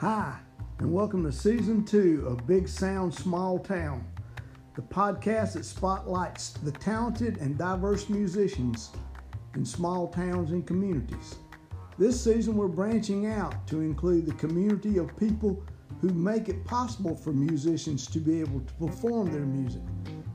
[0.00, 0.38] Hi,
[0.78, 4.06] and welcome to season two of Big Sound Small Town,
[4.76, 8.92] the podcast that spotlights the talented and diverse musicians
[9.56, 11.34] in small towns and communities.
[11.98, 15.60] This season, we're branching out to include the community of people
[16.00, 19.82] who make it possible for musicians to be able to perform their music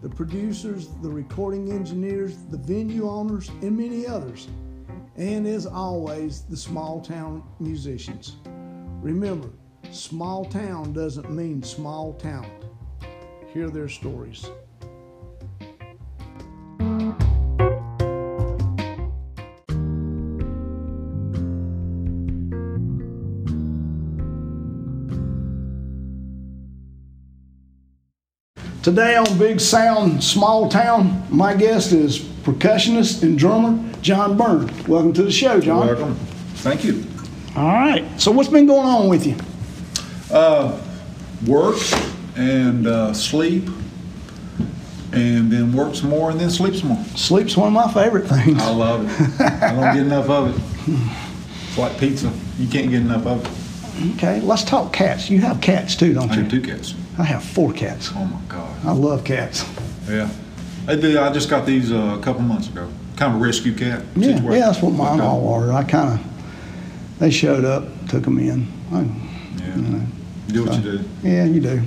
[0.01, 4.49] the producers, the recording engineers, the venue owners, and many others.
[5.15, 8.35] And as always, the small town musicians.
[9.03, 9.49] Remember,
[9.91, 12.53] small town doesn't mean small talent.
[13.53, 14.49] Hear their stories.
[28.81, 34.71] Today on Big Sound Small Town, my guest is percussionist and drummer John Burn.
[34.87, 35.87] Welcome to the show, John.
[35.87, 36.15] Welcome.
[36.55, 37.12] Thank you.
[37.55, 38.03] All right.
[38.19, 39.35] So, what's been going on with you?
[40.31, 40.79] Uh,
[41.45, 41.77] work
[42.35, 43.67] and uh, sleep,
[45.11, 47.03] and then work some more, and then sleep some more.
[47.15, 48.61] Sleep's one of my favorite things.
[48.61, 49.41] I love it.
[49.41, 50.61] I don't get enough of it.
[51.67, 52.31] It's like pizza.
[52.57, 54.15] You can't get enough of it.
[54.15, 55.29] Okay, let's talk cats.
[55.29, 56.39] You have cats too, don't I you?
[56.39, 56.95] I have two cats.
[57.19, 58.09] I have four cats.
[58.15, 58.85] Oh my God.
[58.85, 59.63] I love cats.
[60.07, 60.29] Yeah.
[60.87, 61.15] I did.
[61.15, 62.89] I just got these uh, a couple months ago.
[63.15, 64.03] Kind of a rescue cat.
[64.15, 64.51] Yeah, situation.
[64.51, 65.71] yeah, that's what mine all are.
[65.71, 66.32] I kind of,
[67.23, 68.67] they showed up, took them in.
[68.91, 68.99] I,
[69.63, 69.75] Yeah.
[69.77, 70.01] you know,
[70.47, 70.99] Do what you do.
[71.23, 71.81] yeah, you do.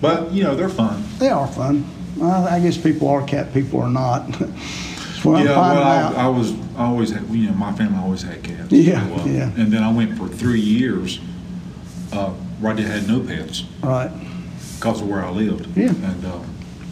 [0.00, 1.04] But you know they're fun.
[1.18, 1.84] They are fun.
[2.22, 4.26] I, I guess people are cat people or not.
[4.38, 6.16] That's what I'm yeah, well.
[6.16, 8.72] I, I was I always had, you know, my family always had cats.
[8.72, 9.50] Yeah, So, uh, yeah.
[9.58, 11.20] And then I went for three years,
[12.12, 14.10] uh, where I had no pets right.
[14.76, 15.74] because of where I lived.
[15.76, 15.88] Yeah.
[15.90, 16.38] And, uh,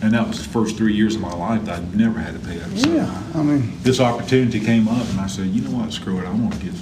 [0.03, 2.39] and that was the first three years of my life that I'd never had a
[2.41, 2.79] pet.
[2.79, 3.23] So Yeah.
[3.35, 6.31] I mean, This opportunity came up and I said, you know what, screw it, I
[6.31, 6.75] want to get,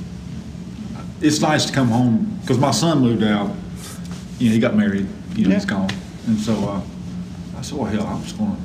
[1.22, 3.50] it's nice to come home, because my son moved out,
[4.38, 5.06] you know, he got married,
[5.36, 5.70] you know, he's Yeah.
[5.70, 5.90] gone.
[6.26, 6.80] And so, uh,
[7.58, 8.56] I said, well, hell, I'm just gonna,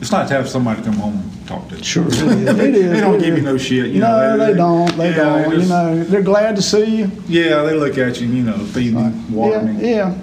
[0.00, 1.82] it's nice to have somebody come home and talk to.
[1.82, 2.06] sure.
[2.08, 2.22] It is.
[2.22, 2.90] It is.
[2.92, 4.46] They don't give you no shit, you no, know.
[4.46, 4.96] they, don't.
[4.96, 5.50] They yeah, don't.
[5.50, 7.10] they you know, they're glad to see you.
[7.28, 9.90] Yeah, they look at you, you know, feed me, water yeah, me.
[9.90, 10.18] yeah.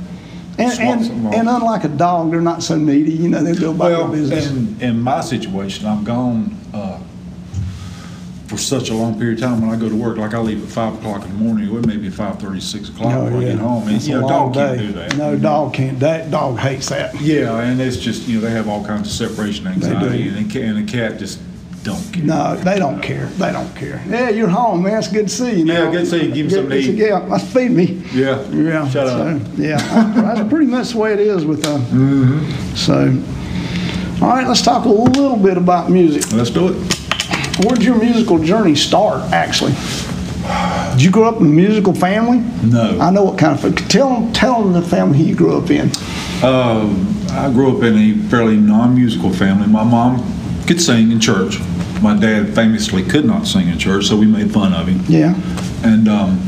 [0.58, 3.12] And, and, and unlike a dog, they're not so needy.
[3.14, 4.48] You know, they go about Well, their business.
[4.52, 7.00] in, in my situation, I'm gone uh,
[8.50, 9.62] for such a long period of time.
[9.62, 11.86] When I go to work, like I leave at five o'clock in the morning, it
[11.86, 13.88] may be five thirty, six o'clock Oh, when I get home.
[13.88, 15.16] And you know, dog can't do that.
[15.16, 16.00] No, dog can't.
[16.00, 17.20] That dog hates that.
[17.22, 20.64] Yeah, and it's just you know they have all kinds of separation anxiety, and cat,
[20.64, 21.40] and a cat just
[21.84, 22.24] don't care.
[22.24, 23.28] No, they don't care.
[23.28, 24.04] They don't care.
[24.08, 24.98] Yeah, you're home, man.
[24.98, 25.66] It's good to see you.
[25.66, 26.34] Yeah, good to see you.
[26.34, 26.96] Give me something to eat.
[26.96, 28.04] Yeah, feed me.
[28.14, 28.90] Yeah, Yeah.
[28.90, 29.42] Shut so, up.
[29.58, 29.78] Yeah,
[30.14, 31.82] that's pretty much the way it is with them.
[31.82, 32.76] Mm-hmm.
[32.76, 36.32] So, all right, let's talk a little bit about music.
[36.34, 36.99] Let's do it.
[37.60, 39.74] Where'd your musical journey start, actually?
[40.94, 42.38] Did you grow up in a musical family?
[42.64, 42.98] No.
[43.00, 43.76] I know what kind of.
[43.90, 45.92] Tell them, tell them the family you grew up in.
[46.44, 49.68] Um, I grew up in a fairly non-musical family.
[49.68, 50.24] My mom
[50.68, 51.60] could sing in church.
[52.02, 55.02] My dad famously could not sing in church, so we made fun of him.
[55.08, 55.36] Yeah.
[55.84, 56.40] and um,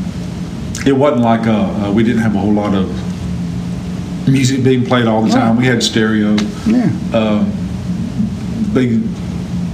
[0.86, 1.52] it wasn't like uh,
[1.88, 2.88] uh, we didn't have a whole lot of
[4.28, 5.56] music being played all the time.
[5.56, 6.36] We had stereo.
[6.66, 6.90] Yeah.
[7.12, 7.44] Uh,
[8.72, 9.02] Big,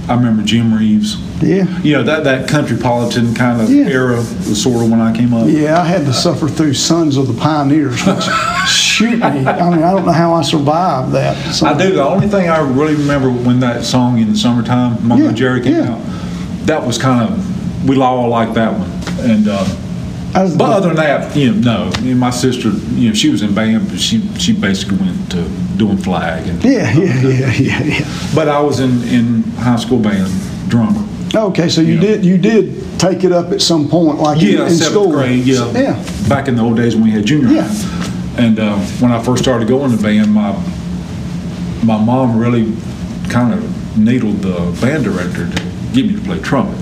[0.09, 1.17] I remember Jim Reeves.
[1.41, 1.65] Yeah.
[1.81, 3.85] You know that that countrypolitan kind of Yeah.
[3.87, 5.47] era was sort of when I came up.
[5.47, 8.03] Yeah, I had to suffer through Sons of the Pioneers.
[8.05, 8.23] Which,
[8.67, 9.23] shoot me.
[9.23, 11.35] I mean, I don't know how I survived that.
[11.53, 11.93] So- I do.
[11.93, 15.61] The only thing I really remember when that song in the summertime, Mungo Yeah, Jerry
[15.61, 15.91] came yeah.
[15.93, 16.01] out,
[16.65, 18.89] that was kind of we all liked that one.
[19.29, 19.63] And uh,
[20.35, 22.01] I was- but other than that, you know, no.
[22.01, 25.41] Mean, my sister, you know, she was in band, but she she basically went to
[25.77, 28.05] doing flag and yeah, yeah, yeah, yeah, yeah.
[28.35, 30.29] But I was in, in high school band
[30.67, 31.03] drummer.
[31.33, 32.01] Okay, so you Yeah.
[32.01, 35.11] did you did take it up at some point, like in, Yeah, in seventh school.
[35.11, 35.45] grade.
[35.45, 35.71] Yeah.
[35.71, 36.03] Yeah.
[36.27, 37.67] Back in the old days when we had junior Yeah.
[37.67, 38.43] high.
[38.45, 40.53] And uh, when I first started going to band, my
[41.83, 42.73] my mom really
[43.29, 45.63] kind of needled the band director to
[45.93, 46.77] get me to play trumpet.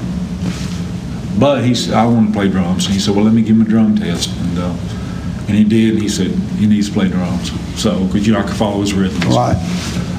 [1.39, 2.85] But he said I want to play drums.
[2.85, 4.75] And he said, "Well, let me give him a drum test." And uh,
[5.47, 5.93] and he did.
[5.93, 7.51] And he said he needs to play drums.
[7.79, 9.25] So because you know I could follow his rhythms.
[9.35, 9.55] Right.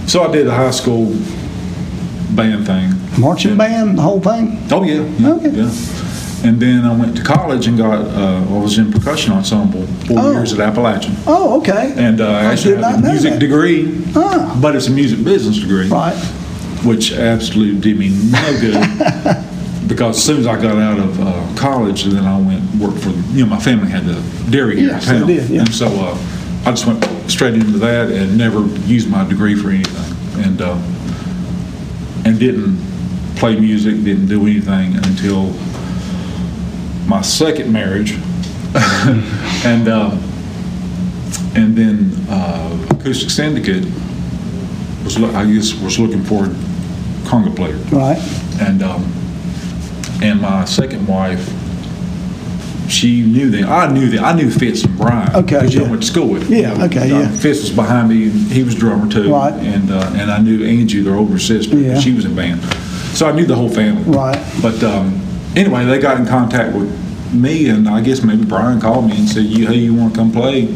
[0.06, 1.06] So I did the high school
[2.35, 2.93] band thing.
[3.20, 4.59] Marching band, the whole thing.
[4.70, 5.50] Oh yeah, yeah, Okay.
[5.50, 5.70] yeah.
[6.44, 7.99] And then I went to college and got.
[8.06, 10.32] Uh, I was in percussion ensemble four Oh.
[10.32, 11.93] years at Appalachian, Oh, okay.
[11.97, 13.38] and uh, I actually have a music that.
[13.41, 14.56] degree, Ah.
[14.62, 16.14] but it's a music business degree, Right.
[16.85, 19.44] which absolutely did me no good.
[19.88, 22.81] because as soon as I got out of uh, college, and then I went and
[22.81, 23.11] worked for.
[23.32, 24.20] You know, my family had the
[24.50, 25.61] dairy here Yes, in town, did, yeah.
[25.61, 26.19] and so uh,
[26.67, 30.76] I just went straight into that and never used my degree for anything, and uh,
[32.25, 32.79] and didn't
[33.37, 35.52] play music, didn't do anything until
[37.06, 38.12] my second marriage.
[39.64, 40.11] and uh,
[41.55, 43.85] and then uh, Acoustic Syndicate
[45.05, 46.49] was, I guess, was looking for a
[47.25, 47.76] conga player.
[47.90, 48.19] Right.
[48.61, 49.02] And, um,
[50.23, 51.41] and my second wife,
[52.91, 53.69] she knew them.
[53.69, 54.25] I knew them.
[54.25, 55.29] I knew Fitz and Brian.
[55.37, 55.91] Okay, Because you yeah.
[55.91, 56.49] went to school with.
[56.50, 57.31] Yeah, okay, Uh, yeah.
[57.31, 58.29] Fitz was behind me.
[58.31, 59.31] He was drummer too.
[59.32, 59.53] Right.
[59.53, 61.76] And, uh, and I knew Angie, their older sister.
[61.79, 61.99] Yeah.
[62.00, 62.62] She was in band.
[63.15, 64.03] So I knew the whole family.
[64.05, 64.41] Right.
[64.62, 65.20] But um,
[65.55, 66.88] anyway, they got in contact with
[67.35, 70.19] me, and I guess maybe Brian called me and said, "You, hey, you want to
[70.21, 70.67] come play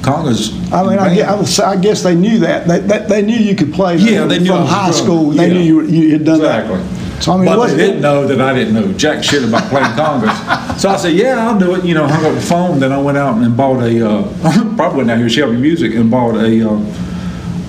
[0.00, 2.66] congas?" I mean, I guess, I, guess they knew that.
[2.66, 3.96] They, they, they knew you could play.
[3.96, 5.30] Yeah, they knew from high school.
[5.30, 5.52] They Yeah.
[5.54, 6.76] knew you, you had done Exactly.
[6.78, 7.01] that.
[7.22, 9.86] So I mean, but they didn't know that I didn't know jack shit about playing
[9.94, 10.76] congas.
[10.80, 12.80] so I said, "Yeah, I'll do it." You know, hung up the phone.
[12.80, 16.10] Then I went out and bought a uh, probably now out here Shelby Music and
[16.10, 16.72] bought a uh,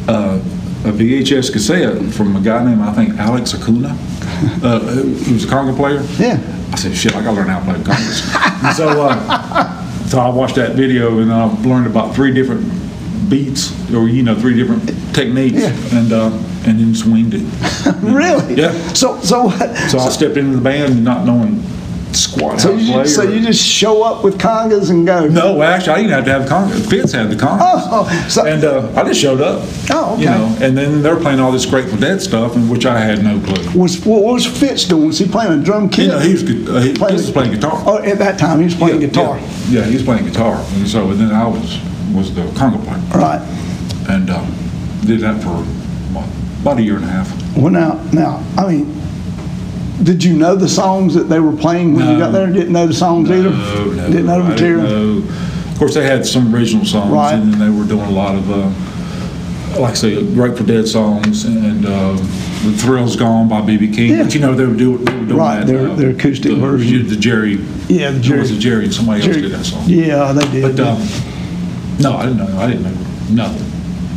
[0.07, 0.37] uh,
[0.85, 3.89] a VHS cassette from a guy named I think Alex Acuna,
[4.63, 6.01] uh, who was a conga player.
[6.17, 6.41] Yeah.
[6.71, 10.55] I said, "Shit, I gotta learn how to play congas." so, uh, so I watched
[10.55, 12.67] that video and I learned about three different
[13.29, 14.83] beats or you know three different
[15.13, 15.99] techniques Yeah.
[15.99, 16.31] and uh,
[16.65, 17.43] and then swinged it.
[18.03, 18.55] Really?
[18.55, 18.71] Yeah.
[18.93, 19.75] So so what?
[19.89, 21.61] So I stepped into the band not knowing
[22.13, 25.25] squat So you, just, so you just show up with congas and go.
[25.27, 26.87] no, actually, I didn't have to have congas.
[26.87, 27.57] Fitz had the congas.
[27.61, 29.67] Oh, so- and uh, I just showed up.
[29.89, 30.21] Oh, okay.
[30.23, 33.23] You know, and then they're playing all this Grateful Dead stuff, in which I had
[33.23, 33.79] no clue.
[33.81, 35.07] Was what was Fitz doing?
[35.07, 36.05] Was he playing a drum kit?
[36.05, 37.81] You know, he was, uh, he Playing- was playing guitar.
[37.87, 39.39] Oh, at that time he was playing Yeah, guitar.
[39.39, 40.63] Yeah, yeah, he was playing guitar.
[40.75, 41.79] And so and then I was
[42.13, 43.19] was the conga player.
[43.19, 43.41] Right.
[44.09, 44.53] And um,
[45.05, 45.65] did that for
[46.63, 47.57] about a year and a half.
[47.57, 48.95] Well, now, now, I mean,
[50.03, 52.47] did you know the songs that they were playing when you got there?
[52.47, 53.49] Didn't know the songs either.
[53.51, 54.83] No, no, Didn't know the material.
[54.83, 55.27] know.
[55.71, 57.33] Of course, they had some original songs, Right.
[57.35, 61.45] and then they were doing a lot of, uh, like I say, Grateful Dead songs,
[61.45, 62.13] and uh,
[62.63, 64.11] "The Thrill's Gone" by BB King.
[64.11, 64.23] Yeah.
[64.23, 66.51] But you know, they were doing, they were doing Right, that, their- uh, their acoustic
[66.51, 67.07] the, version.
[67.07, 67.55] The Jerry.
[67.89, 69.83] Yeah, the It Jerry- was a Jerry, and somebody else did that song.
[69.87, 70.75] Yeah, they did.
[70.77, 71.07] But um,
[71.99, 72.57] no, I didn't know.
[72.59, 72.97] I didn't know
[73.43, 73.72] nothing,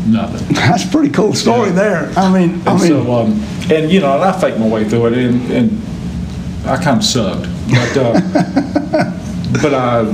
[0.06, 0.47] nothing.
[0.55, 1.75] That's a pretty cool story Yeah.
[1.75, 2.12] there.
[2.17, 3.32] I mean, I mean, so, um,
[3.70, 7.05] and you know, and I faked my way through it, and, and I kind of
[7.05, 8.20] sucked, but uh,
[9.62, 10.12] but I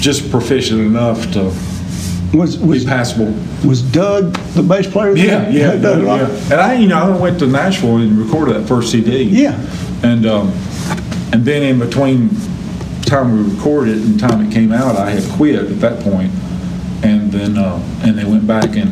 [0.00, 1.52] just proficient enough to
[2.36, 3.32] was be was passable.
[3.64, 5.16] was Doug the bass player?
[5.16, 5.52] Yeah, there?
[5.52, 6.22] yeah, Doug, yeah.
[6.22, 6.30] right?
[6.52, 9.22] And I, you know, I went to Nashville and recorded that first CD.
[9.24, 9.58] Yeah.
[10.02, 10.48] And um,
[11.32, 12.30] and then in between
[13.02, 16.30] time we recorded it and time it came out, I had quit at that point.
[16.30, 16.32] point,
[17.04, 18.90] and then uh, and they went back and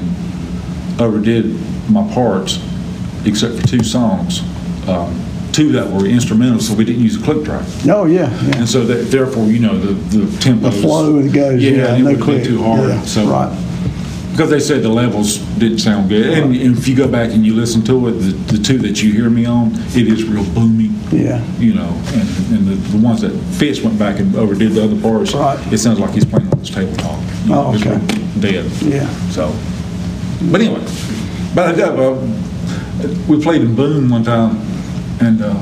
[0.98, 1.46] overdid
[1.90, 2.58] my parts,
[3.24, 4.40] except for two songs,
[4.88, 5.20] um,
[5.52, 7.64] two that were instrumental, so we didn't use a click track.
[7.88, 8.56] Oh yeah, yeah.
[8.58, 10.70] And so that, therefore, you know, the, the tempo.
[10.70, 11.62] The flow it goes.
[11.62, 12.44] Yeah, Yeah, and it no click.
[12.44, 12.88] too hard.
[12.88, 13.50] Yeah, So, right.
[14.32, 16.26] because they said the levels didn't sound good.
[16.38, 19.12] And if you go back and you listen to it, the, the two that you
[19.12, 20.90] hear me on, it is real boomy.
[21.12, 21.44] Yeah.
[21.58, 25.00] You know, and, and the, the ones that Fitz went back and overdid the other
[25.00, 25.58] parts, Right.
[25.72, 27.20] it sounds like he's playing on his tabletop.
[27.44, 28.00] You know, Oh, okay.
[28.40, 28.64] Dead.
[28.82, 29.06] Yeah.
[29.30, 29.54] So,
[30.50, 30.84] but anyway,
[31.54, 32.16] but I well,
[33.28, 34.56] we played in Boone one time,
[35.20, 35.54] and uh,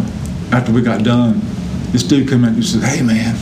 [0.53, 1.41] after we got done,
[1.93, 3.37] this dude came in and said, "Hey man,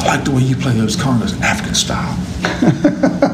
[0.00, 2.16] I like the way you play those congas, African style."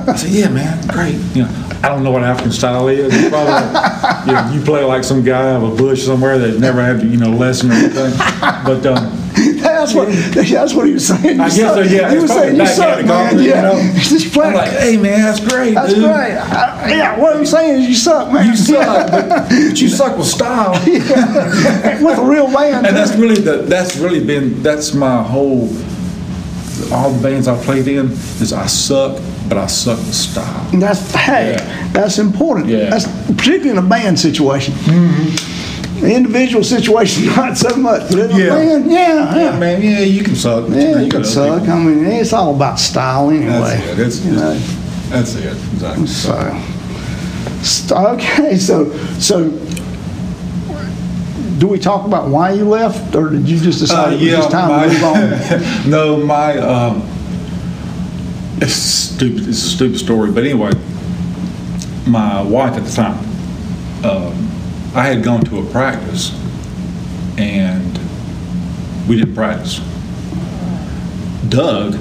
[0.09, 3.13] I said, "Yeah, man, great." You know, I don't know what African style is.
[3.31, 7.03] Probably you, know, you play like some guy of a bush somewhere that never had
[7.03, 8.13] you know lesson or anything.
[8.41, 9.13] But um,
[9.87, 10.09] That's what
[10.51, 11.37] that's what he was saying.
[11.37, 13.39] You I guess so, yeah, He was saying you suck, man.
[13.39, 13.43] Yeah.
[13.43, 13.51] you
[13.85, 13.93] know?
[13.97, 14.47] Just play.
[14.47, 16.03] I'm like, "Hey man, that's great, That's dude.
[16.05, 16.13] great.
[16.37, 18.47] I, yeah, what I'm saying is you suck, man.
[18.47, 19.11] You suck,
[19.49, 22.87] but, you suck with style." with a real band.
[22.87, 25.69] And that's really the that's really been that's my whole
[26.93, 30.69] all the bands I've played in is I suck, but I suck with style.
[30.73, 31.89] And that's hey, Yeah.
[31.93, 32.67] that's important.
[32.69, 32.91] Yeah.
[32.91, 34.75] That's particularly in a band situation.
[34.75, 35.56] Mm-hmm.
[36.01, 38.11] The individual situation, not so much.
[38.11, 38.79] But in a Yeah.
[38.79, 39.59] yeah, yeah.
[39.59, 40.65] man, yeah, you can suck.
[40.69, 41.61] you know, Yeah, you could other suck.
[41.61, 41.75] people.
[41.75, 43.51] I mean, it's all about style anyway.
[43.51, 43.97] That's it.
[43.97, 44.55] That's, you know.
[45.09, 45.57] that's it.
[45.73, 46.07] Exactly.
[46.07, 49.51] So, okay, so so.
[51.59, 54.69] Do we talk about why you left, or did you just decide it was time
[54.69, 55.91] my, to move on?
[55.91, 57.03] no, my um,
[58.61, 59.49] it's stupid.
[59.49, 60.73] It's a stupid story, but anyway,
[62.07, 63.19] my wife at the time,
[64.05, 64.51] um,
[64.97, 66.31] I had gone to a practice,
[67.39, 67.99] and
[69.07, 69.79] we didn't practice.
[71.49, 71.95] Doug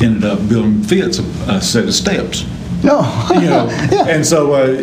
[0.00, 1.22] ended up building Fitz a,
[1.52, 2.44] a set of steps
[2.84, 3.00] No.
[3.34, 3.66] you know.
[3.90, 4.06] yeah.
[4.08, 4.76] And so uh,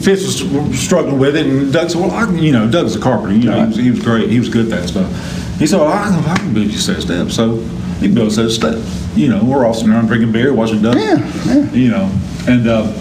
[0.00, 3.00] Fitz was struggling with it, and Doug said, "Well, I, can- you know, Doug's a
[3.00, 3.34] carpenter.
[3.36, 4.28] You know, he, was, he was great.
[4.30, 6.80] He was good at that stuff." He said, well, I, I can build you a
[6.80, 7.56] set of steps." So
[8.00, 9.16] he built a set of steps.
[9.16, 10.96] You know, we're all sitting around drinking beer, watching Doug.
[10.96, 11.70] Yeah, yeah.
[11.72, 12.92] You know, and uh,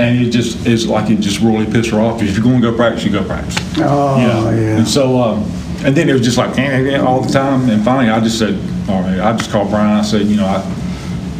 [0.00, 2.22] and it just it's like it just really pissed her off.
[2.22, 3.56] If you're going to go practice, you go practice.
[3.78, 4.50] Oh, You know?
[4.50, 4.78] yeah.
[4.78, 5.42] And so, um,
[5.84, 7.68] and then it was just like eh, eh, eh, all the time.
[7.70, 8.54] And finally, I just said,
[8.88, 9.98] "All right." I just called Brian.
[9.98, 10.76] I said, "You know, I."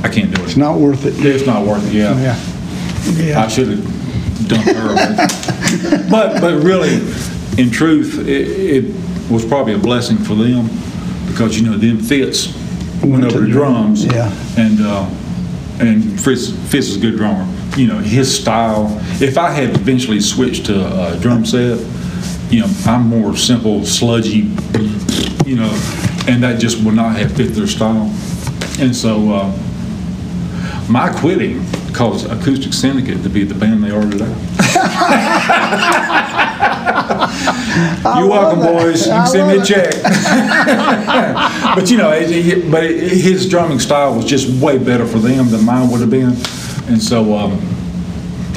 [0.02, 0.46] I can't do it.
[0.46, 1.12] It's not worth it.
[1.18, 1.92] It's not worth it.
[1.92, 2.18] Yeah.
[2.18, 3.22] Yeah.
[3.22, 3.44] yeah.
[3.44, 4.94] I should have done her.
[6.10, 6.94] but but really,
[7.58, 8.26] in truth, it,
[8.86, 10.70] it was probably a blessing for them
[11.26, 12.46] because you know then Fitz
[13.02, 14.06] went Went over the drums.
[14.06, 14.32] Yeah.
[14.56, 15.06] And uh,
[15.80, 17.46] and Fitz, Fitz is a good drummer.
[17.76, 18.88] You know his style.
[19.20, 20.74] If I had eventually switched to
[21.14, 21.78] a drum set,
[22.50, 24.48] you know I'm more simple, sludgy.
[25.46, 25.70] You know,
[26.28, 28.10] and that just would not have fit their style.
[28.78, 29.32] And so.
[29.32, 29.52] Uh,
[30.88, 34.24] my quitting caused Acoustic Syndicate to be the band they are today.
[38.18, 38.72] You're welcome, that.
[38.82, 39.06] boys.
[39.06, 39.92] You can send me a check.
[41.76, 45.18] but you know, it, it- but it, his drumming style was just way better for
[45.18, 46.34] them than mine would have been,
[46.90, 47.52] and so um,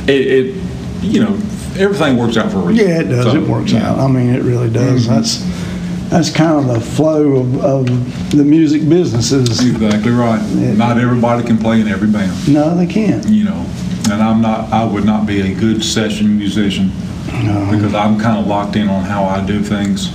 [0.08, 0.64] it, it,
[1.02, 1.34] you know,
[1.78, 2.88] everything works out for a reason.
[2.88, 3.26] Yeah, it does.
[3.26, 3.90] So, it works yeah.
[3.90, 4.00] out.
[4.00, 5.08] I mean, it really does.
[5.08, 5.16] Mm-hmm.
[5.16, 5.64] That's
[6.10, 9.68] that's kind of the flow of, of the music businesses.
[9.68, 10.40] Exactly right.
[10.78, 12.54] Not everybody can play in every band.
[12.54, 13.28] No, they can't.
[13.28, 13.66] you know,
[14.12, 16.92] and I'm not, I would not be a good session musician
[17.26, 20.12] because I'm kind of locked in on how I do things.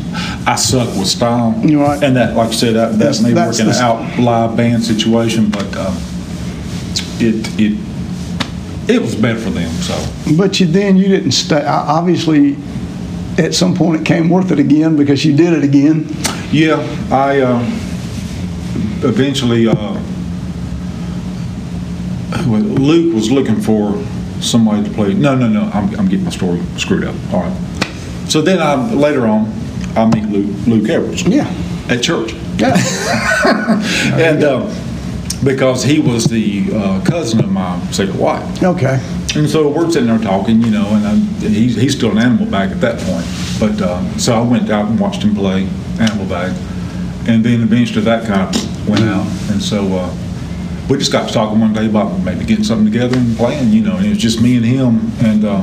[0.47, 1.61] I suck with style.
[1.65, 2.01] You're right.
[2.01, 4.85] And that, like I said, that, that That's- may work in an out live band
[4.85, 5.97] situation, but um,
[7.19, 7.88] it, it,
[8.89, 9.95] it was better for them, so.
[10.37, 11.65] But you then you didn't stay.
[11.65, 12.57] Obviously,
[13.39, 16.07] at some point it came worth it again because you did it again.
[16.51, 16.77] Yeah,
[17.11, 17.61] I uh,
[19.07, 20.01] eventually, uh,
[22.47, 24.03] Luke was looking for
[24.41, 25.15] somebody to play.
[25.15, 27.15] No, no, no, I'm, I'm getting my story screwed up.
[27.33, 27.57] All right.
[28.29, 29.53] So then I, later on,
[29.97, 31.49] I meet Luke, Luke Edwards Yeah.
[31.89, 32.33] at church.
[32.57, 32.77] Yeah.
[34.19, 34.67] And uh,
[35.45, 38.63] because he was the uh, cousin of my second wife.
[38.63, 39.01] Okay.
[39.37, 42.47] And so we're sitting there talking, you know, and I'm, he's, he's still an Animal
[42.47, 43.27] Bag at that point.
[43.61, 45.69] But uh, so I went out and watched him play
[46.01, 46.57] Animal Bag,
[47.29, 49.27] and then eventually that kind of went out.
[49.51, 50.17] And so uh,
[50.89, 53.83] we just got to talking one day about maybe getting something together and playing, you
[53.83, 53.97] know.
[53.97, 55.61] And it was just me and him, and uh,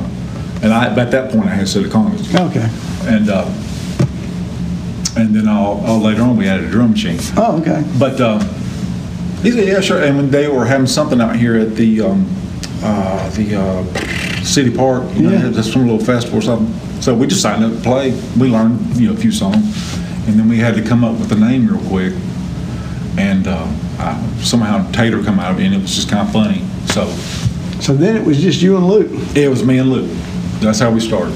[0.62, 2.68] and I at that point I had set a congas, Okay.
[3.14, 3.44] and uh,
[5.20, 7.18] and then all, all later on we added a drum machine.
[7.36, 7.82] Oh, okay.
[7.98, 8.38] But uh,
[9.42, 10.02] he said, yeah, sure.
[10.02, 12.26] And when they were having something out here at the um,
[12.82, 13.84] uh, the uh,
[14.42, 15.48] city park, you know, Yeah.
[15.48, 16.72] they had some little festival or something.
[17.00, 18.10] So we just signed up to play.
[18.38, 19.64] We learned, you know, a few songs,
[20.26, 22.12] and then we had to come up with a name real quick.
[23.18, 23.66] And uh,
[23.98, 26.64] I, somehow Tater come out of it, and it was just kind of funny.
[26.86, 27.06] So
[27.80, 29.10] So then it was just you and Luke.
[29.36, 30.10] it was me and Luke.
[30.60, 31.34] That's how we started.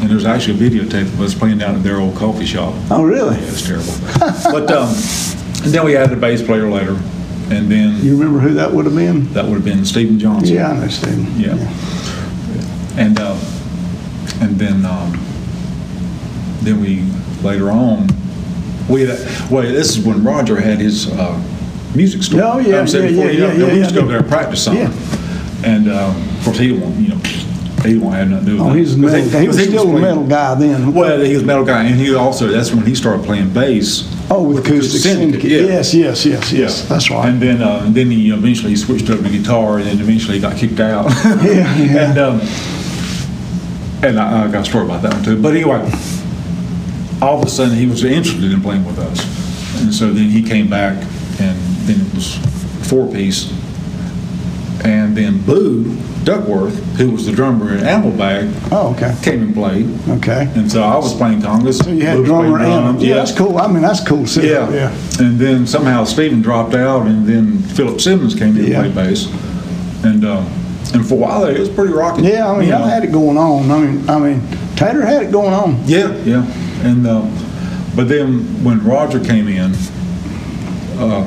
[0.00, 2.72] And there's actually a videotape of us playing down at their old coffee shop.
[2.90, 3.36] Oh, really?
[3.36, 3.94] Yeah, it was terrible.
[4.52, 4.88] but um,
[5.64, 6.96] and then we added a bass player later,
[7.50, 9.32] and then You remember who that would have been?
[9.32, 10.54] that would have been Stephen Johnson.
[10.54, 11.26] Yeah, I know Stephen.
[11.38, 11.54] Yeah.
[12.96, 13.38] And uh,
[14.40, 15.12] and then um,
[16.62, 17.02] then we
[17.42, 18.08] later on
[18.88, 19.18] we had
[19.50, 21.40] well this is when Roger had his uh,
[21.94, 22.40] music store.
[22.42, 24.00] Oh, yeah, I'm saying yeah, before, yeah, yeah, We used to yeah.
[24.02, 24.82] go there and practice something.
[24.90, 25.64] Yeah.
[25.64, 27.16] And um, of course he won't you know
[27.84, 28.70] he won't have nothing to do with it.
[28.70, 29.40] Oh, he's a 'Cause metal.
[29.40, 30.92] He, was 'cause still a playing- metal guy then.
[30.92, 34.02] Well, he was a metal guy, and he also that's when he started playing bass.
[34.30, 35.50] Oh, with Acoustic Syndicate.
[35.50, 35.60] yeah.
[35.60, 36.88] Yes, yes, yes, yes.
[36.88, 37.28] That's right.
[37.30, 40.40] And then, uh, and then he eventually switched over to guitar, and then eventually he
[40.40, 41.06] got kicked out.
[41.42, 42.10] Yeah, yeah.
[42.10, 42.40] and um,
[44.02, 45.40] and I, I got a story about that one too.
[45.40, 45.80] But anyway,
[47.22, 49.18] all of a sudden he was interested in playing with us,
[49.80, 50.96] and so then he came back,
[51.40, 51.56] and
[51.86, 52.36] then it was
[52.88, 53.50] four piece,
[54.84, 55.96] and then Boo
[56.28, 59.16] Duckworth, who was the drummer in Animal Bag, oh, okay.
[59.22, 59.86] came and played.
[60.20, 60.52] Okay.
[60.56, 61.82] And so I was playing congas.
[61.82, 63.56] So you had drummer and drums, yeah, that's cool.
[63.56, 64.26] I mean, that's cool.
[64.26, 64.70] Yeah.
[64.70, 64.90] yeah.
[65.20, 68.82] And then somehow Stephen dropped out, and then Philip Simmons came in Yeah.
[68.82, 69.24] and played bass.
[70.04, 70.44] And um,
[70.92, 72.24] and for a while there, it was pretty rocking.
[72.24, 72.84] Yeah, I mean, know.
[72.84, 73.70] had it going on.
[73.70, 74.42] I mean, I mean,
[74.76, 75.82] Tater had it going on.
[75.86, 76.44] Yeah, yeah.
[76.82, 77.22] And uh,
[77.96, 79.72] but then when Roger came in,
[80.98, 81.24] uh,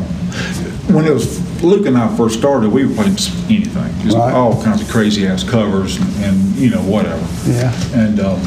[0.94, 3.16] when it was Luke and I first started, we were playing
[3.50, 4.34] anything, just Right.
[4.34, 7.26] all kinds of crazy ass covers and, and you know whatever.
[7.50, 7.74] Yeah.
[7.94, 8.40] And um,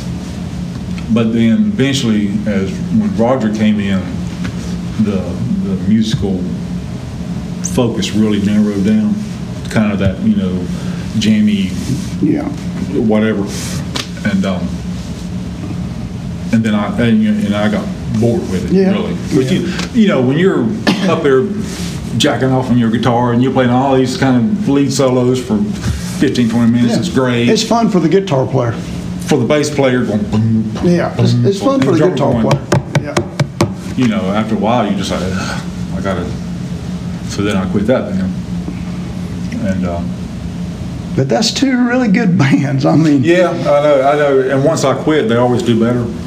[1.12, 4.00] but then eventually, as when Roger came in,
[5.04, 5.20] the
[5.68, 6.38] the musical
[7.74, 9.14] focus really narrowed down.
[9.70, 10.66] Kind of that you know
[11.18, 11.70] jammy
[12.22, 12.48] Yeah.
[12.98, 13.42] whatever,
[14.28, 14.68] and um,
[16.52, 17.86] and then I and, and I got
[18.20, 18.92] bored with it Yeah.
[18.92, 19.14] really.
[19.34, 19.68] But you
[20.00, 20.64] you know when you're
[21.10, 21.44] up there
[22.16, 25.58] jacking off on your guitar and you're playing all these kind of lead solos for
[26.20, 26.98] 15, 20 minutes, Yeah.
[27.00, 27.48] it's great.
[27.48, 28.72] It's fun for the guitar player.
[29.26, 32.32] for the bass player going boom, Yeah, it's, boom, it's fun boom, for the guitar
[32.32, 32.62] going, player.
[33.02, 33.14] Yeah.
[33.96, 36.26] You know, after a while, you just like, I gotta.
[37.30, 38.32] So then I quit that band.
[39.66, 40.10] And um,
[41.16, 42.84] But that's two really good bands.
[42.84, 44.40] I mean, yeah, I know, I know.
[44.50, 46.04] And once I quit, they always do better.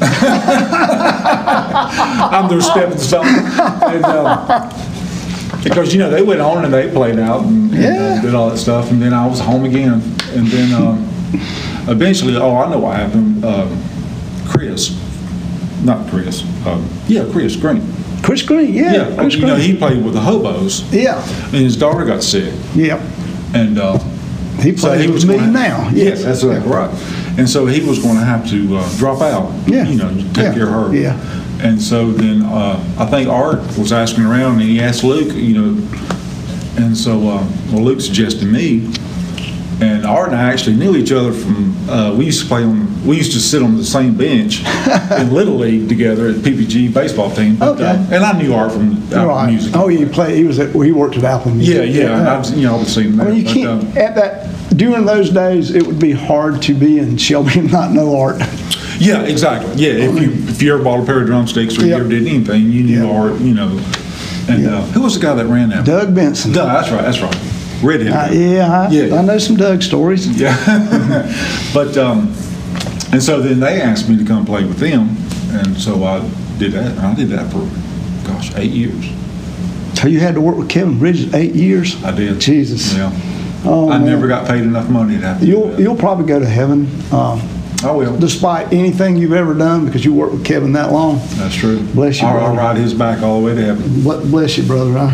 [2.32, 3.26] I'm their stepping stone.
[3.26, 4.70] And, um,
[5.62, 7.84] because you know they went on and they played out and, and,
[8.18, 9.94] uh, did all that stuff, and then I was home again,
[10.32, 11.08] and then um,
[11.88, 13.44] eventually, oh, I know what happened.
[13.44, 13.82] Um,
[14.46, 14.90] Chris,
[15.82, 17.82] not Chris, um, yeah, Chris Green.
[18.22, 18.92] Chris Green, yeah.
[19.08, 22.52] Yeah, Chris you know he played with the hobos, yeah, and his daughter got sick,
[22.74, 23.00] yeah.
[23.54, 23.78] and.
[23.78, 23.98] Uh,
[24.60, 25.88] He plays with me gonna- now.
[25.94, 26.90] Yes, that's exactly right.
[27.38, 29.52] And so he was going to have to uh, drop out.
[29.68, 29.86] Yeah.
[29.86, 30.54] You know, take Yeah.
[30.54, 30.94] care of her.
[30.96, 31.14] Yeah.
[31.60, 35.54] And so then uh, I think Art was asking around, and he asked Luke, you
[35.60, 35.88] know,
[36.76, 38.92] and so uh, well, Luke suggested me.
[39.80, 42.88] And Art and I actually knew each other from uh, we used to play on
[43.06, 44.64] we used to sit on the same bench
[45.20, 47.54] in Little League together at PPG baseball team.
[47.56, 47.84] But, Okay.
[47.86, 49.50] uh, and I knew Art from Apple Right.
[49.50, 49.76] Music.
[49.76, 50.34] Oh, you play.
[50.36, 50.74] He was at.
[50.74, 51.76] Well, he worked at Apple Music.
[51.94, 52.18] Yeah, yeah.
[52.18, 53.30] And I was, you know, I was seeing I that.
[53.32, 53.68] mean, you but, can't.
[53.68, 57.70] um, at that during those days, it would be hard to be in Shelby and
[57.70, 58.42] not know Art.
[58.98, 59.74] Yeah, exactly.
[59.76, 62.00] Yeah, if you if you ever bought a pair of drumsticks or you Yep.
[62.00, 63.14] ever did anything, you knew Yep.
[63.14, 63.68] Art, you know.
[64.48, 65.84] And uh, who was the guy that ran that?
[65.84, 66.52] Doug Benson.
[66.52, 67.36] Doug, that's right, that's right.
[67.82, 68.12] Redhead.
[68.12, 69.14] Uh, yeah, I, Yeah.
[69.16, 70.26] I know some Doug stories.
[70.40, 70.56] Yeah.
[71.74, 72.34] but um,
[73.12, 75.16] and so then they asked me to come play with them,
[75.50, 76.20] and so I
[76.58, 76.90] did that.
[76.92, 77.60] And I did that for,
[78.26, 79.04] gosh, eight years.
[79.94, 82.02] So you had to work with Kevin Bridges eight years.
[82.04, 82.40] I did.
[82.40, 82.94] Jesus.
[82.94, 83.12] Yeah.
[83.64, 84.06] Oh, I man.
[84.06, 85.80] never got paid enough money to have to do You'll that.
[85.80, 87.40] you'll probably go to heaven, um,
[87.84, 88.16] I will.
[88.18, 91.20] despite anything you've ever done, because you worked with Kevin that long.
[91.36, 91.80] That's true.
[91.94, 94.02] Bless you, I'll, I'll ride his back all the way to heaven.
[94.04, 94.92] What bless you, brother.
[94.92, 95.10] Huh?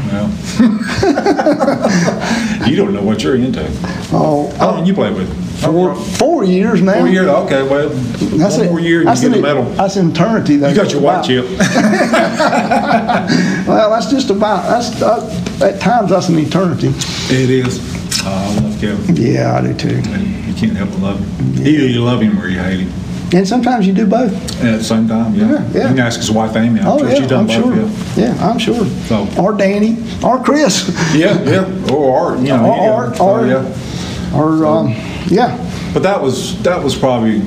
[1.02, 2.64] Yeah.
[2.66, 3.64] you don't know what you're into.
[4.12, 5.28] Oh, How long you play with?
[5.62, 6.94] four, four years now.
[6.99, 7.26] Four years.
[7.28, 8.71] Okay, well, That's one it.
[8.71, 9.64] more year you get a medal.
[9.75, 10.56] That's eternity.
[10.56, 10.68] Though.
[10.68, 11.47] You got your white About- chip.
[13.66, 14.68] Well, that's just about.
[14.68, 16.88] That's uh, at times that's an eternity.
[17.35, 17.78] It is.
[18.25, 19.16] Uh, I love Kevin.
[19.16, 20.02] Yeah, I do too.
[20.11, 21.66] And can't help but love him.
[21.66, 22.92] Either you love him or you hate him.
[23.35, 24.33] And sometimes you do both.
[24.62, 25.50] At the same time, yeah.
[25.50, 25.83] Yeah, yeah.
[25.83, 26.80] You can ask his wife Amy.
[26.80, 28.14] I'm oh sure yeah, she's done I'm both.
[28.14, 28.23] sure.
[28.25, 28.49] Yeah.
[28.50, 28.85] I'm sure.
[29.09, 31.66] So- Or Danny, or Chris, Yeah, yeah.
[31.68, 31.92] yeah.
[31.92, 32.64] Or Art, you know.
[32.66, 32.92] Or.
[33.07, 34.35] Art, So, or- yeah.
[34.37, 34.88] or um,
[35.27, 35.59] yeah.
[35.92, 37.40] But that was that was probably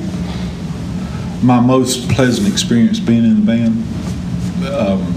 [1.42, 3.84] my most pleasant experience being in the band.
[4.74, 5.14] Um,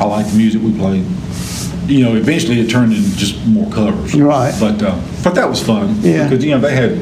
[0.00, 1.04] I like the music we played.
[1.86, 4.14] You know, eventually it turned into just more covers.
[4.14, 4.54] Right.
[4.60, 5.96] But uh, but that was fun.
[6.00, 6.28] Yeah.
[6.28, 6.98] Because you know they had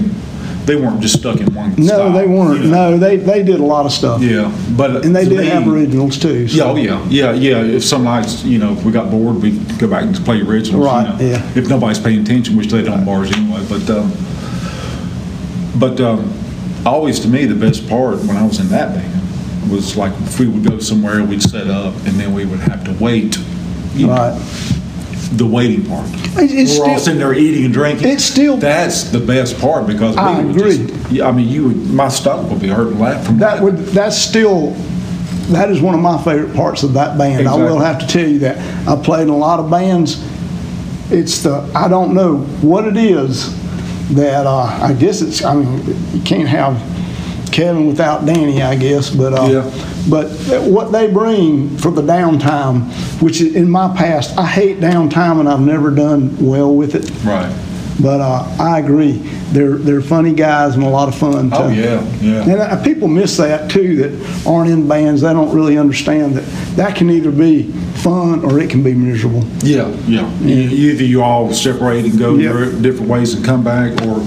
[0.68, 1.74] they weren't just stuck in one.
[1.76, 2.62] No, style, they weren't.
[2.64, 2.90] you know.
[2.90, 4.20] No, they they did a lot of stuff.
[4.22, 6.46] Yeah, but And they did me- have originals too.
[6.46, 7.76] so- Yeah, oh yeah, yeah, yeah.
[7.76, 10.84] If some nights, you know, if we got bored, we go back and play originals.
[10.84, 11.50] Right, You know, yeah.
[11.56, 13.64] If nobody's paying attention, which they don't bars anyway.
[13.68, 14.12] But um,
[15.76, 16.32] but um,
[16.84, 19.14] always to me the best part when I was in that band
[19.70, 22.84] was like if we would go somewhere, we'd set up, and then we would have
[22.84, 23.38] to wait.
[23.94, 24.77] you know, Right.
[25.32, 26.06] The waiting part.
[26.38, 28.08] It- it's We're all still- sitting there eating and drinking.
[28.08, 30.86] It's still- that's the best part because we I agree.
[31.10, 34.16] Just, I mean, you would my stomach would be hurting laughing from That would that's
[34.16, 34.74] still
[35.50, 37.46] that is one of my favorite parts of that band.
[37.48, 40.22] I will have to tell you that I played in a lot of bands.
[41.10, 43.54] It's the I don't know what it is
[44.14, 46.80] that uh, I guess it's I mean you can't have
[47.52, 49.70] Kevin without Danny I guess but uh, Yeah.
[50.08, 50.28] But
[50.66, 52.82] what they bring for the downtime,
[53.22, 57.10] which is in my past I hate downtime and I've never done well with it.
[57.24, 57.52] right.
[58.00, 59.14] But uh, I agree,
[59.50, 61.50] they're they're funny guys and a lot of fun.
[61.50, 61.56] Too.
[61.56, 62.42] Oh yeah, yeah.
[62.42, 65.22] And uh, people miss that too, that aren't in bands.
[65.22, 66.44] They don't really understand that
[66.76, 67.64] that can either be
[68.04, 69.42] fun or it can be miserable.
[69.64, 70.30] Yeah, yeah.
[70.44, 72.82] E- Either you all separate and go Yep.
[72.82, 74.20] different ways and come back, or,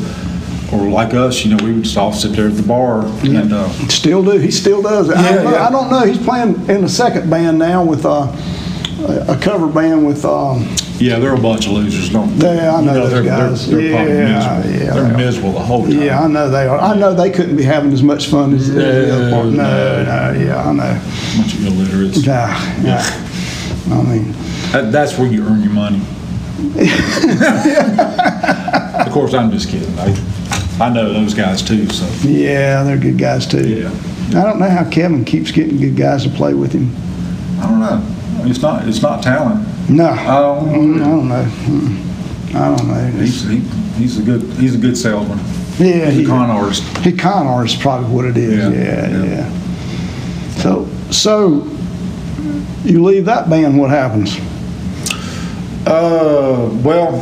[0.73, 3.51] or like us, you know, we would just all sit there at the bar and,
[3.53, 4.37] uh, Still do.
[4.37, 5.17] He still does it.
[5.17, 5.67] I, Yeah, don't know, yeah.
[5.67, 6.03] I don't know.
[6.05, 8.27] He's playing in the second band now with uh,
[9.07, 10.23] a a cover band with.
[10.25, 10.67] Um,
[10.99, 12.55] yeah, they're a bunch of losers, don't they?
[12.57, 13.67] Yeah, I You know they're, guys.
[13.67, 14.27] They're, they're probably Yeah,
[14.61, 14.79] miserable.
[14.85, 15.91] yeah, they're they miserable the whole time.
[15.99, 16.77] yeah, I know they are.
[16.79, 19.45] I know they couldn't be having as much fun as, as the other part.
[19.47, 19.53] No,
[20.03, 21.01] no, yeah, I know.
[21.37, 22.23] bunch of illiterates.
[22.23, 23.01] Yeah, yeah.
[23.89, 24.31] I mean,
[24.71, 25.99] That, that's where you earn your money.
[29.01, 29.97] of course, I'm just kidding.
[29.97, 30.13] I,
[30.79, 32.05] I know those guys too, so.
[32.27, 33.67] yeah, they're good guys too.
[33.67, 33.89] Yeah.
[34.29, 36.95] I don't know how Kevin keeps getting good guys to play with him.
[37.61, 38.01] I don't know.
[38.49, 39.67] It's not, it's not talent.
[39.89, 41.43] No, I don't, Mm, I don't know.
[41.43, 43.21] Mm, I don't know.
[43.21, 43.57] he's, he,
[43.97, 45.37] he's a good, he's a good salesman.
[45.77, 46.83] Yeah, He's he- a con artist.
[46.99, 48.55] He con artist is probably what it is.
[48.57, 49.23] Yeah, Yeah, yeah.
[49.25, 49.49] yeah.
[50.61, 51.67] So, so
[52.83, 54.37] you leave that band, what happens?
[55.85, 57.19] Uh, well,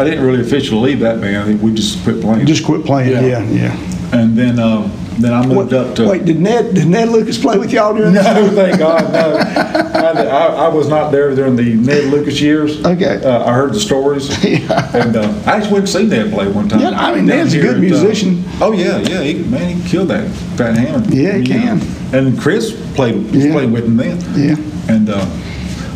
[0.00, 1.36] I didn't really officially leave that band.
[1.36, 2.46] I think we just quit playing.
[2.46, 3.10] Just quit playing.
[3.12, 3.20] Yeah.
[3.20, 4.18] Yeah, yeah.
[4.18, 6.08] and then, uh, then I moved What- up to.
[6.08, 8.54] wait, did Ned did Ned Lucas play with y'all during No, this?
[8.54, 9.36] thank God, no.
[10.00, 12.82] I, I, I was not there during the Ned Lucas years.
[12.82, 13.22] Okay.
[13.22, 14.28] Uh, I heard the stories.
[14.50, 14.96] Yeah.
[14.96, 16.80] And uh, I actually went to see Ned play one time.
[16.80, 18.42] Yeah, I mean, Ned's a good at, uh, musician.
[18.62, 21.12] oh yeah, yeah, he, man, he killed that Fat Hammond.
[21.12, 21.78] Yeah, he You know.
[21.78, 22.14] can.
[22.14, 23.52] And Chris played Yeah.
[23.52, 24.18] played with him then.
[24.34, 24.56] Yeah.
[24.94, 25.26] And uh,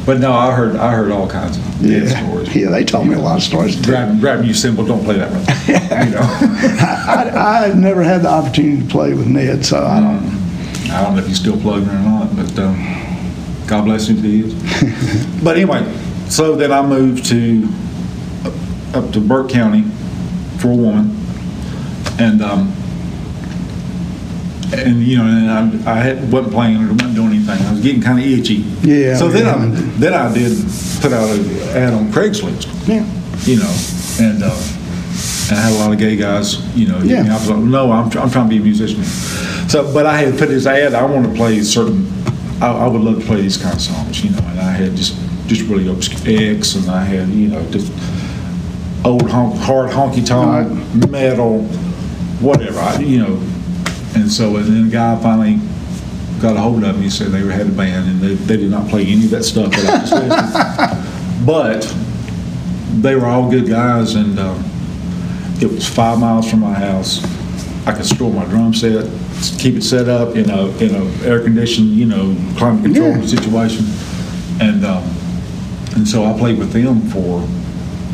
[0.06, 2.54] But no, I heard I heard all kinds of dead stories.
[2.54, 3.80] Yeah, they told me a lot of stories.
[3.80, 5.40] Grab, grab you simple, don't play that one.
[6.08, 10.44] you know, I, I've never had the opportunity to play with Ned, so I don't.
[10.90, 12.76] I don't know if he's still plugging or not, but um,
[13.66, 15.42] God bless him if he is.
[15.42, 15.82] but anyway,
[16.28, 17.66] so then I moved to
[18.94, 19.82] up to Burke County
[20.58, 21.16] for a woman,
[22.18, 22.72] and um,
[24.72, 27.60] and you know, and I, I wasn't playing or wasn't doing anything.
[27.66, 28.64] I was getting kind of itchy.
[28.82, 29.66] Yeah, So then I
[29.98, 30.56] then I did
[31.00, 33.04] put out an ad on Craigslist Yeah.
[33.44, 33.74] you know,
[34.20, 34.56] and uh,
[35.50, 36.98] and I had a lot of gay guys, you know.
[37.02, 37.20] Yeah.
[37.20, 39.04] and I was like, no, I'm, I'm trying to be a musician.
[39.68, 40.94] So, but I had put this ad.
[40.94, 42.10] I want to play certain.
[42.62, 44.38] I, I would love to play these kind of songs, you know.
[44.46, 47.92] And I had just just really obscure X, and I had you know just
[49.04, 51.62] old honk, hard honky tonk metal,
[52.40, 52.78] whatever.
[52.78, 53.36] I, you know,
[54.14, 55.58] and so and then the guy finally
[56.40, 57.04] got a hold of me.
[57.04, 59.44] He said they had a band and they, they did not play any of that
[59.44, 61.46] stuff that I listed.
[61.46, 61.94] but
[63.00, 64.62] they were all good guys, and um,
[65.60, 67.22] it was five miles from my house.
[67.86, 69.04] I could store my drum set,
[69.58, 73.26] keep it set up in a in a air conditioned, you know, climate control Yeah.
[73.26, 73.84] situation,
[74.60, 75.02] and um,
[75.96, 77.40] and so I played with them for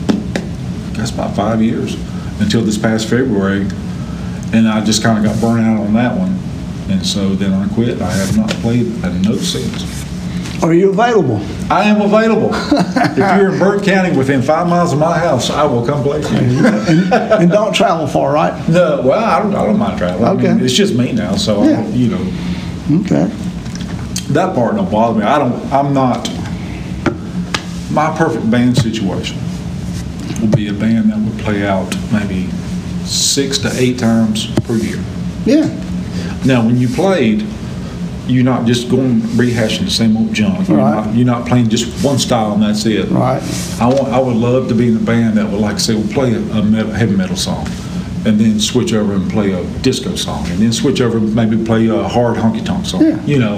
[0.09, 1.95] I guess about five years
[2.41, 3.67] until this past February,
[4.53, 6.39] and I just kind of got burnt out on that one,
[6.91, 8.01] and so then I quit.
[8.01, 9.99] I have not played a note since.
[10.63, 11.41] Are you available?
[11.71, 12.51] I am available.
[12.55, 16.21] if you're in Burke County within five miles of my house, I will come play
[16.21, 16.67] for you.
[16.67, 18.53] and, and don't travel far, right?
[18.69, 20.25] No, well, I don't, I don't mind traveling.
[20.29, 20.65] I mean, Okay.
[20.65, 21.87] it's just me now, so Yeah.
[21.89, 22.33] you know
[23.01, 23.25] Okay.
[24.35, 25.25] that part don't bother me.
[25.25, 25.73] I don't.
[25.73, 26.29] I'm not.
[27.91, 29.39] My perfect band situation
[30.43, 32.49] would be a band that would play out maybe
[33.11, 35.03] six to eight times per year.
[35.45, 35.67] Yeah.
[36.45, 37.45] Now, when you played,
[38.27, 40.69] you're not just going rehashing the same old junk.
[40.69, 41.07] You're, Right.
[41.07, 43.09] not, you're not playing just one style and that's it.
[43.11, 43.43] Right.
[43.81, 44.09] I want.
[44.13, 46.35] I would love to be in a band that would, like I say, would play
[46.35, 47.67] a, a metal, heavy metal song,
[48.25, 51.63] and then switch over and play a disco song, and then switch over and maybe
[51.65, 53.03] play a hard honky tonk song.
[53.03, 53.21] Yeah.
[53.25, 53.57] You know,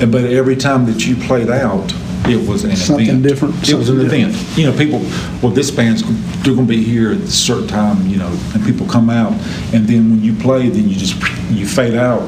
[0.00, 1.92] and, but every time that you played out,
[2.28, 3.22] it was an Something event.
[3.22, 4.58] different, It was an something event.
[4.58, 5.00] You know, people.
[5.42, 6.02] Well, this band's
[6.42, 8.06] they're going to be here at a certain time.
[8.06, 9.32] You know, and people come out,
[9.72, 11.14] and then when you play, then you just
[11.50, 12.20] you fade out.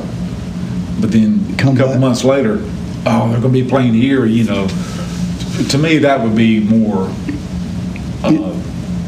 [1.00, 2.00] But then Come a couple back.
[2.00, 2.58] months later,
[3.06, 4.24] oh, they're going to be playing here.
[4.26, 4.66] You know,
[5.70, 7.08] to me that would be more
[8.24, 8.54] uh,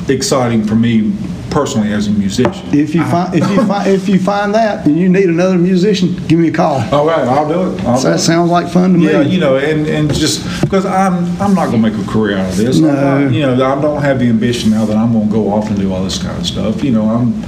[0.09, 1.13] exciting for me
[1.51, 2.53] personally as a musician.
[2.75, 6.15] If you find if you find if you find that and you need another musician,
[6.29, 6.81] give me a call.
[6.95, 7.85] All right, I'll do it.
[7.85, 8.23] I'll So do that it.
[8.23, 9.07] sounds like fun to me.
[9.11, 12.37] Yeah, you know, and, and just because I'm I'm not going to make a career
[12.39, 12.79] out of this.
[12.79, 12.93] No.
[12.93, 15.69] not- you know, I don't have the ambition now that I'm going to go off
[15.69, 16.83] and do all this kind of stuff.
[16.85, 17.43] You know, I'm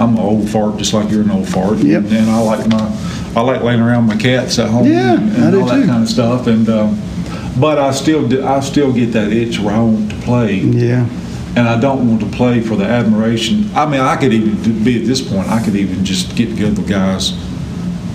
[0.00, 1.78] I'm an old fart just like you're an old fart.
[1.78, 2.04] Yep.
[2.04, 2.98] And, I like my
[3.36, 4.86] I like laying around with my cats at home.
[4.86, 5.86] Yeah, and, and I do all that too.
[5.86, 6.46] kind of stuff.
[6.46, 7.00] And um,
[7.60, 10.56] but I still do, I still get that itch where I want to play.
[10.56, 11.06] Yeah.
[11.54, 13.70] And I don't want to play for the admiration.
[13.74, 15.48] I mean, I could even be at this point.
[15.48, 17.32] I could even just get together with guys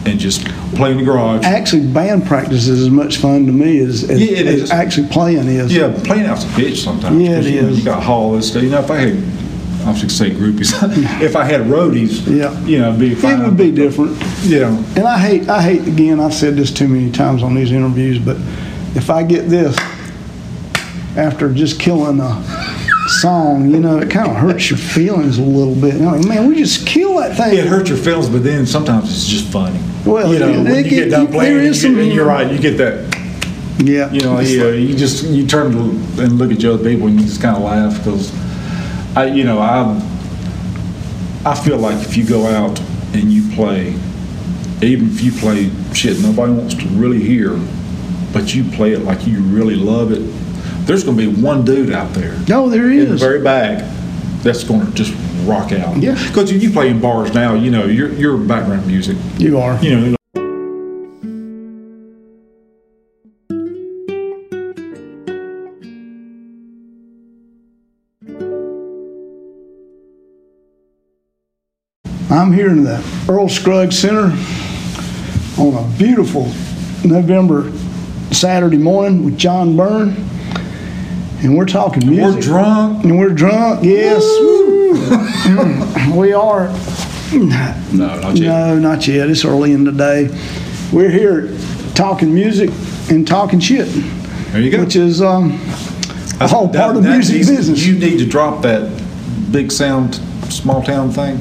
[0.08, 0.44] and just
[0.76, 1.44] play in the garage.
[1.46, 4.72] Actually, band practice is as much fun to me as, as, Yeah, as is.
[4.72, 5.76] actually playing is.
[5.76, 7.22] Yeah, playing out's a bitch sometimes.
[7.22, 7.70] Yeah, it you know.
[7.70, 8.64] You got to haul this stuff.
[8.64, 9.14] You know, if I had,
[9.86, 11.22] I was going to say groupies.
[11.22, 12.60] if I had roadies, Yeah.
[12.62, 13.42] you know, it'd be fine.
[13.42, 14.18] It would be different.
[14.44, 17.54] You know, And I hate, I hate, again, I've said this too many times on
[17.54, 18.38] these interviews, but
[18.96, 19.78] if I get this
[21.16, 22.34] after just killing a
[23.08, 25.96] song, you know, it kind of hurts your feelings a little bit.
[25.96, 27.58] You know, like, man, we just kill that thing.
[27.58, 29.80] it hurts your feelings, but then sometimes it's just funny.
[30.06, 32.26] Well, you know, it- when it you get- get done there playing, you get, you're
[32.26, 33.16] right, you get that.
[33.80, 34.12] Yeah.
[34.12, 37.08] You know, you, like- you just you turn to, and look at your other people,
[37.08, 38.32] and you just kind of laugh because,
[39.16, 40.02] I, you know, I,
[41.46, 42.80] I feel like if you go out
[43.14, 43.94] and you play,
[44.82, 47.58] even if you play shit nobody wants to really hear,
[48.34, 50.22] but you play it like you really love it,
[50.88, 53.04] there's going to be one dude out there No, there is.
[53.06, 53.84] in the very back
[54.42, 55.14] that's going to just
[55.46, 55.98] rock out.
[55.98, 56.14] Yeah.
[56.28, 59.78] Because you play in bars now, you know, your your background music, You are.
[59.84, 60.18] you know.
[72.30, 74.34] I'm here in the Earl Scruggs Center
[75.58, 76.44] on a beautiful
[77.08, 77.72] November
[78.32, 80.16] Saturday morning with John Burn.
[81.44, 82.36] And we're talking music.
[82.36, 83.04] We're drunk.
[83.04, 84.24] And we're drunk, yes.
[86.16, 86.68] we are.
[87.34, 88.48] No, not yet.
[88.48, 89.30] No, not yet.
[89.30, 90.30] It's early in the day.
[90.92, 91.56] We're here
[91.94, 92.70] talking music
[93.12, 93.88] and talking shit,
[94.52, 94.80] There you go.
[94.84, 95.52] which is um,
[96.40, 97.86] a whole part of That- that music needs- business.
[97.86, 98.90] You need to drop that
[99.52, 100.16] big sound,
[100.50, 101.38] small town thing.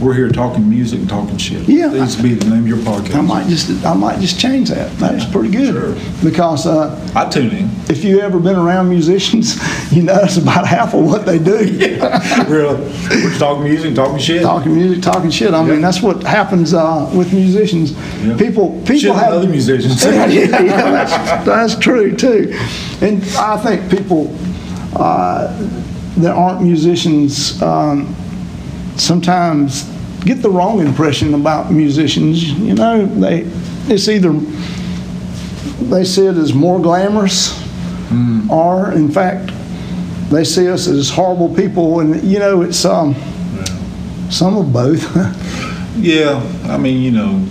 [0.00, 1.68] We're here talking music and talking shit.
[1.68, 1.88] Yeah.
[1.92, 3.16] Needs to be the name of your podcast.
[3.16, 4.96] I might just I might just change that.
[4.98, 5.94] That's pretty good Sure.
[6.22, 7.70] because uh, I tune in.
[7.90, 9.56] if you ever been around musicians,
[9.92, 11.56] you notice about half of what they do.
[12.46, 12.76] really?
[13.10, 14.42] We're just talking music, talking shit.
[14.42, 15.52] talking music, talking shit.
[15.52, 17.92] I mean, that's what happens uh, with musicians.
[18.24, 18.36] Yeah.
[18.36, 20.04] People, people have other musicians.
[20.04, 22.52] yeah, yeah, yeah, that's, that's true too.
[23.00, 24.32] And I think people
[24.94, 25.48] uh,
[26.18, 28.14] that aren't musicians um,
[29.00, 29.84] sometimes
[30.24, 32.42] get the wrong impression about musicians.
[32.44, 33.46] You know, they
[33.92, 34.32] it's either
[35.88, 37.58] they see it as more glamorous,
[38.50, 39.52] or in fact,
[40.30, 42.00] they see us as horrible people.
[42.00, 43.14] And you know, it's um,
[44.30, 45.04] some of both.
[46.00, 47.44] Yeah, I mean, you know,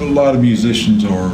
[0.00, 1.30] a lot of musicians are,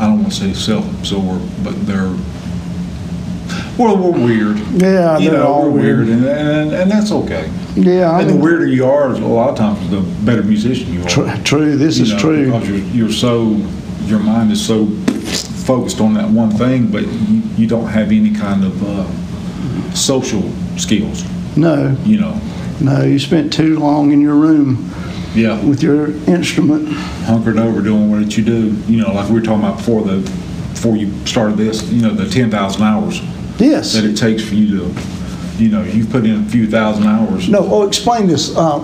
[0.00, 2.14] I don't want to say self-absorbed, but they're,
[3.78, 4.58] well, we're weird.
[4.80, 6.06] Yeah, you know, all we're weird.
[6.06, 7.50] weird, and, and and that's okay.
[7.74, 11.02] yeah, I and the weirder you are, a lot of times, the better musician you
[11.02, 11.08] are.
[11.08, 11.76] tr- true.
[11.76, 12.44] This You is know, true.
[12.46, 13.56] because you're you're so,
[14.06, 14.86] your mind is so
[15.66, 20.42] focused on that one thing, but you, you don't have any kind of uh, social
[20.76, 21.24] skills.
[21.56, 22.40] No, You know.
[22.80, 24.90] no, you spent too long in your room
[25.34, 25.58] Yeah.
[25.64, 26.88] with your instrument.
[27.26, 28.72] hunkered over doing what you do.
[28.88, 30.18] You know, like we were talking about before the
[30.74, 31.82] before you started this.
[31.90, 33.20] You know, the ten thousand hours
[33.58, 33.92] Yes.
[33.94, 35.02] that it takes for you to,
[35.62, 37.48] you know, you've put in a few thousand hours.
[37.48, 38.54] No, oh, explain this.
[38.56, 38.80] Uh,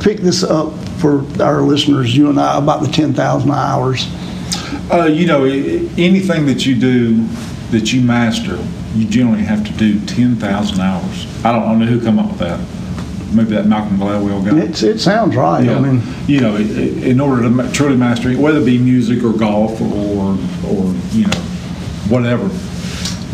[0.00, 4.06] pick this up for our listeners, you and I, about the 10,000 hours.
[4.90, 7.26] Uh, you know, anything that you do
[7.70, 8.58] that you master,
[8.94, 11.26] you generally have to do ten thousand hours.
[11.44, 12.58] I don't, I don't know who come up with that.
[13.34, 14.58] Maybe that Malcolm Gladwell guy.
[14.64, 15.64] It's, it sounds right.
[15.64, 15.76] Yeah.
[15.76, 18.78] I mean, you know, i- i- in order to truly master it, whether it be
[18.78, 21.38] music or golf or, or, you know,
[22.08, 22.48] whatever,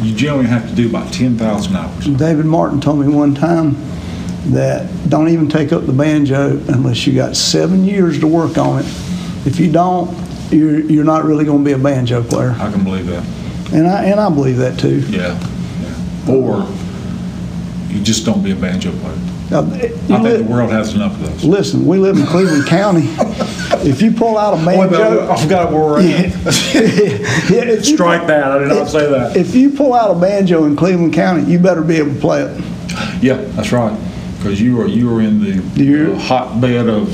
[0.03, 2.07] you generally have to do about 10,000 hours.
[2.07, 3.77] David Martin told me one time
[4.53, 8.81] that don't even take up the banjo unless you got seven years to work on
[8.81, 8.87] it.
[9.47, 10.11] If you don't,
[10.51, 12.57] you're, you're not really going to be a banjo player.
[12.59, 13.25] I can believe that.
[13.73, 15.01] And I, and I believe that too.
[15.09, 15.39] Yeah.
[15.81, 16.35] yeah.
[16.35, 16.69] Or
[17.89, 19.19] you just don't be a banjo player.
[19.53, 19.61] Uh,
[20.09, 21.45] now, I think the world has enough of those.
[21.45, 23.03] Listen, we live in Cleveland County.
[23.85, 26.17] If you pull out a Wait, but banjo, I forgot where we're Yeah.
[26.17, 26.33] at.
[27.51, 28.51] Yeah, if you Strike that.
[28.53, 29.37] I did not say that.
[29.37, 32.43] If you pull out a banjo in Cleveland County, you better be able to play
[32.43, 32.65] it.
[33.23, 33.97] Yeah, that's right.
[34.39, 37.09] Because you are you are in the You're- uh, hotbed of,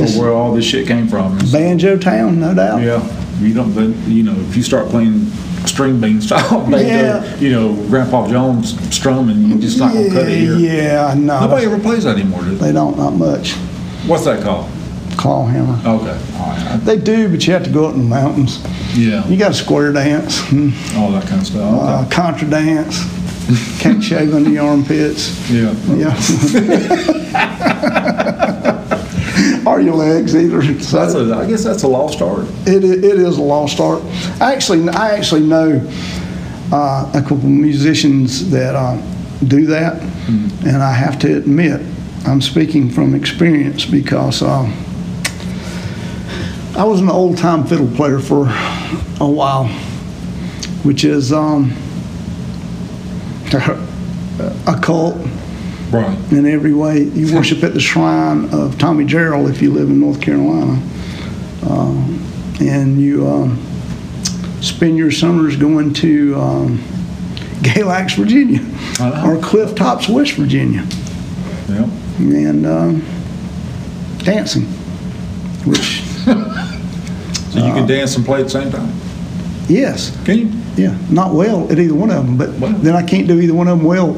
[0.00, 1.38] of where all this shit came from.
[1.52, 2.80] Banjo town, no doubt.
[2.82, 3.02] Yeah,
[3.40, 3.74] you don't,
[4.08, 5.26] you know, if you start playing
[5.66, 7.36] Stringbean style banjo, Yeah.
[7.36, 10.56] you know, Grandpa Jones strumming, you're just not gonna cut it here.
[10.56, 11.40] Yeah, no.
[11.40, 12.66] Nobody ever plays that anymore, do they?
[12.68, 13.52] They don't, not much.
[14.06, 14.68] What's that called?
[15.22, 15.78] Claw hammer.
[15.88, 16.80] Okay, right.
[16.82, 18.58] They do, but you have to go up in the mountains.
[18.96, 21.62] Yeah, You got a square dance, hmm, all that kind of stuff.
[21.80, 22.10] uh, Okay.
[22.10, 22.98] contra dance,
[23.80, 25.48] can't shave under your armpits.
[25.48, 25.72] Yeah.
[25.94, 26.12] Yeah.
[29.66, 30.60] or your legs either.
[30.80, 32.46] So That's a, I guess that's a lost art.
[32.66, 34.02] it, it is a lost art.
[34.40, 35.80] Actually, I actually know
[36.72, 38.96] uh, a couple musicians that uh,
[39.46, 40.02] do that,
[40.66, 41.80] and I have to admit,
[42.26, 44.68] I'm speaking from experience because uh,
[46.76, 48.46] I was an old time fiddle player for
[49.20, 49.66] a while,
[50.84, 51.72] which is um,
[53.52, 55.16] a cult
[55.90, 56.16] Right.
[56.32, 57.02] in every way.
[57.02, 60.80] You worship at the shrine of Tommy Jarrell if you live in North Carolina.
[61.68, 62.18] Um,
[62.60, 63.58] and you um,
[64.62, 66.78] spend your summers going to um,
[67.60, 68.60] Galax, Virginia,
[68.98, 69.30] Uh-huh.
[69.32, 70.86] or Cliff Tops, West Virginia,
[71.68, 71.84] Yeah.
[72.18, 73.02] and um,
[74.24, 74.62] dancing,
[75.66, 76.01] which,
[77.52, 78.88] So you can dance and play at the same time?
[79.68, 80.50] yes, Can you?
[80.76, 82.72] yeah, not well at either one of them, but Well.
[82.72, 84.16] then I can't do either one of them well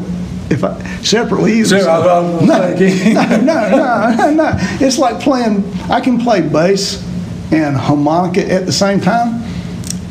[0.51, 1.81] if I separately either.
[1.81, 4.53] So, I- I was gonna say, can- no, no, no, no.
[4.81, 5.65] It's like playing.
[5.91, 7.03] I can play bass
[7.53, 9.43] and harmonica at the same time.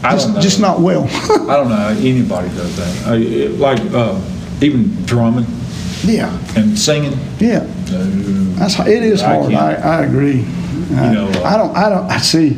[0.04, 0.42] I Just, don't know.
[0.42, 1.04] just not well.
[1.50, 3.08] I don't know anybody does that.
[3.08, 4.20] I, it- like uh,
[4.62, 5.46] even drumming
[6.04, 7.18] yeah, and singing.
[7.40, 7.60] yeah.
[7.90, 8.04] No.
[8.60, 9.54] That's it is hard.
[9.54, 9.76] I.
[9.76, 10.46] I agree.
[10.96, 11.76] I, know, uh, I don't.
[11.78, 12.06] I don't.
[12.12, 12.58] I see.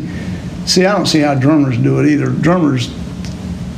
[0.66, 2.32] See, I don't see how drummers do it either.
[2.32, 2.90] Drummers.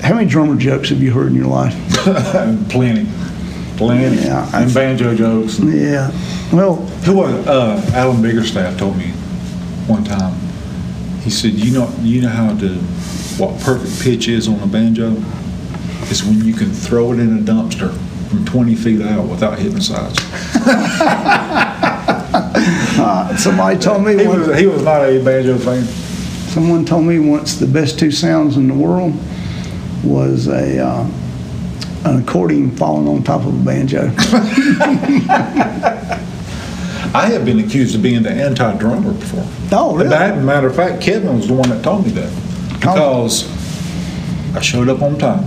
[0.01, 1.75] How many drummer jokes have you heard in your life?
[2.69, 3.09] plenty,
[3.75, 5.59] plenty, Yeah, and banjo jokes.
[5.59, 6.11] Yeah.
[6.53, 9.07] Well, Who was uh, Alan Biggerstaff told me
[9.87, 10.33] one time.
[11.21, 12.75] He said, "You know, you know how to
[13.37, 15.11] what perfect pitch is on a banjo?
[16.09, 17.93] Is when you can throw it in a dumpster
[18.29, 20.17] from 20 feet out without hitting sides."
[22.97, 24.17] uh, somebody told me.
[24.17, 25.85] He was, he was not a banjo fan.
[26.57, 29.13] Someone told me once the best two sounds in the world
[30.03, 31.07] was a uh,
[32.05, 34.11] an accordion falling on top of a banjo.
[37.13, 39.45] I have been accused of being the anti-drummer before.
[39.71, 40.07] Oh, really?
[40.15, 42.33] A matter of fact, Kevin was the one that told me that
[42.73, 43.45] because
[44.55, 45.45] I showed up on time.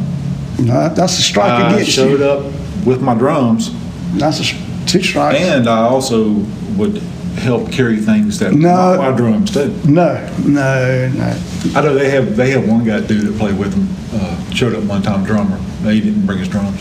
[0.61, 2.05] No, that's a strike I against you.
[2.05, 2.45] I showed up
[2.87, 3.73] with my drums,
[4.17, 5.41] That's a two strikes.
[5.41, 6.35] and I also
[6.77, 7.03] would
[7.41, 8.97] help carry things that No.
[8.99, 9.69] my drums too.
[9.87, 11.41] No, no, no.
[11.75, 13.89] I know they have they have one guy dude that played with them.
[14.13, 15.57] Uh, showed up one time drummer.
[15.83, 16.81] He didn't bring his drums.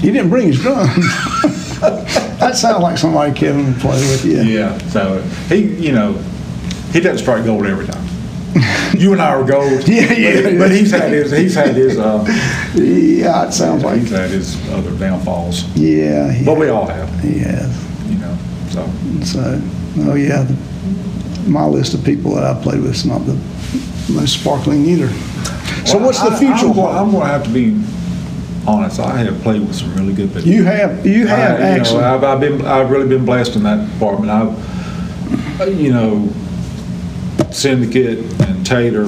[0.00, 0.94] He didn't bring his drums.
[1.80, 4.24] that sounds like somebody Kevin would play with.
[4.24, 4.42] Yeah.
[4.42, 4.78] Yeah.
[4.88, 6.12] So he, you know,
[6.92, 8.02] he doesn't strike gold every time.
[8.96, 9.88] You and I are gold.
[9.88, 12.24] Yeah, yeah, But, but he's had his he's had his uh,
[12.74, 14.00] Yeah, it sounds like.
[14.00, 15.64] he's had his other downfalls.
[15.76, 18.08] Yeah, he, But we all have, he has.
[18.08, 18.38] you know.
[18.74, 18.90] So
[19.24, 19.60] So,
[19.98, 23.34] oh yeah, the, my list of people that I've played with is not the
[24.12, 25.08] most sparkling either.
[25.86, 26.66] So Well, what's the I- future?
[26.66, 27.80] I'm, going, I'm going to have to be
[28.66, 28.98] honest.
[28.98, 30.48] I have played with some really good people.
[30.48, 32.00] you have, you have I, you actually.
[32.00, 34.30] know, I've, I've been, I've really been blessed in that department.
[34.32, 36.28] I've, you know,
[37.52, 39.04] Syndicate and Tater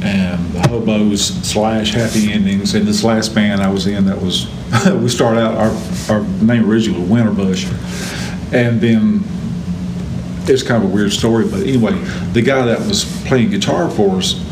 [0.00, 4.46] and the Hobos slash Happy Endings and this last band I was in that was,
[5.02, 7.66] we started out, our, our name originally was Winterbush.
[8.52, 9.22] And then
[10.46, 11.92] it's kind of a weird story, but anyway,
[12.32, 14.42] the guy that was playing guitar for us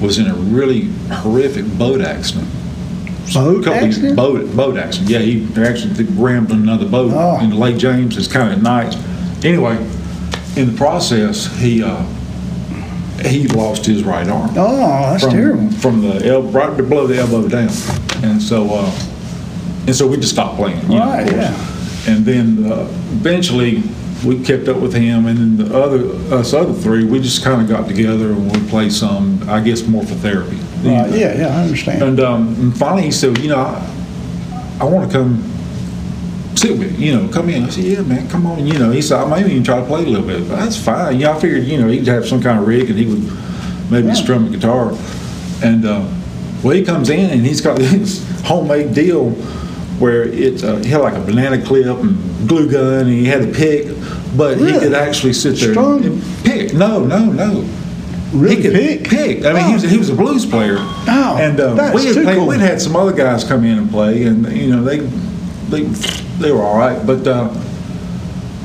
[0.00, 2.48] was in a really horrific boat accident.
[3.32, 4.16] Boat Couple- accident?
[4.16, 5.10] Boat, boat accident.
[5.10, 7.38] Yeah, he actually rammed another boat Oh.
[7.40, 8.16] in Lake James.
[8.16, 8.96] It's kind of nice.
[9.44, 9.76] Anyway,
[10.56, 12.02] in the process, he uh,
[13.24, 14.50] he lost his right arm.
[14.56, 15.70] Oh, that's from, terrible.
[15.72, 17.68] From the elbow, right below the elbow down,
[18.24, 18.90] and so uh,
[19.86, 20.88] and so we just stopped playing.
[20.88, 21.36] Know, Right, course.
[21.36, 21.74] yeah.
[22.08, 23.82] And then uh, eventually
[24.24, 27.60] we kept up with him, and then the other us other three, we just kind
[27.60, 29.46] of got together and we played some.
[29.48, 30.56] I guess more for therapy.
[30.82, 31.16] Right, know.
[31.16, 32.02] yeah, yeah, I understand.
[32.02, 35.42] And, um, and finally he said, you know, I, I want to come
[36.54, 37.64] sit with you, you know, come in.
[37.64, 38.66] I said, yeah, man, come on.
[38.66, 40.48] You know, he said, I maybe even try to play a little bit.
[40.48, 41.18] But that's fine.
[41.20, 43.22] Yeah, I figured, you know, he'd have some kind of rig and he would
[43.90, 44.14] maybe Yeah.
[44.14, 44.92] strum a guitar.
[45.62, 46.08] And, uh,
[46.62, 49.30] well, he comes in and he's got this homemade deal
[49.98, 53.42] where it, uh, he had like a banana clip and glue gun and he had
[53.42, 53.86] a pick,
[54.36, 56.02] but he could actually sit there Strum?
[56.02, 56.72] and pick.
[56.74, 57.68] No, no, no.
[58.32, 59.04] Really he could pick?
[59.04, 59.44] Pick.
[59.44, 60.76] I mean, he was he was a blues player.
[60.78, 62.46] Oh, and uh, that's we had played, cool.
[62.46, 64.98] we'd had some other guys come in and play, and you know they
[65.70, 65.84] they
[66.38, 67.48] they were all right, but uh,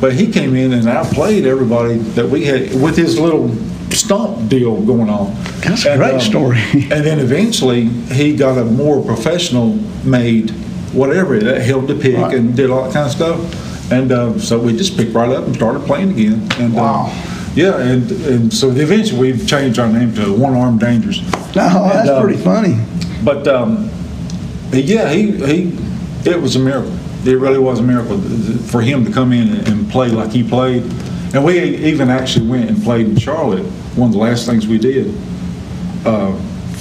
[0.01, 3.55] but he came in and outplayed everybody that we had with his little
[3.93, 5.33] stump deal going on.
[5.61, 6.61] That's a great um, story.
[6.73, 10.53] And then eventually he got a more professional made
[10.93, 12.35] whatever that held the pick Right.
[12.35, 13.91] and did all that kind of stuff.
[13.91, 16.47] And uh, so we just picked right up and started playing again.
[16.59, 17.07] And, Wow.
[17.09, 21.21] Uh, yeah, and, and so eventually we've changed our name to One Armed Dangerous.
[21.55, 22.77] No, that's um, pretty funny.
[23.23, 23.91] But um,
[24.71, 25.77] yeah, he, he
[26.27, 26.91] it was a miracle.
[27.27, 28.17] It really was a miracle
[28.67, 30.83] for him to come in and- and play like he played.
[31.35, 33.63] And we even actually went and played in Charlotte.
[33.95, 35.13] One of the last things we did
[36.05, 36.31] uh,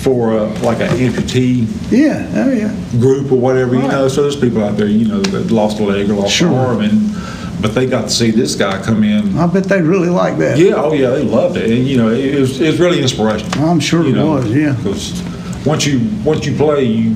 [0.03, 2.75] for uh, like an amputee Yeah, oh yeah.
[2.99, 4.09] group or whatever, you know.
[4.09, 6.49] So there's people out there, you know, that lost a leg or lost Sure.
[6.49, 9.39] an arm, and but they got to see this guy come in.
[9.39, 10.59] I bet they really like that.
[10.59, 13.65] Yeah, oh yeah, they loved it, and you know, it was, it was really inspirational.
[13.69, 14.75] I'm sure it know, was, yeah.
[14.75, 15.23] Because
[15.65, 17.15] once you once you play, you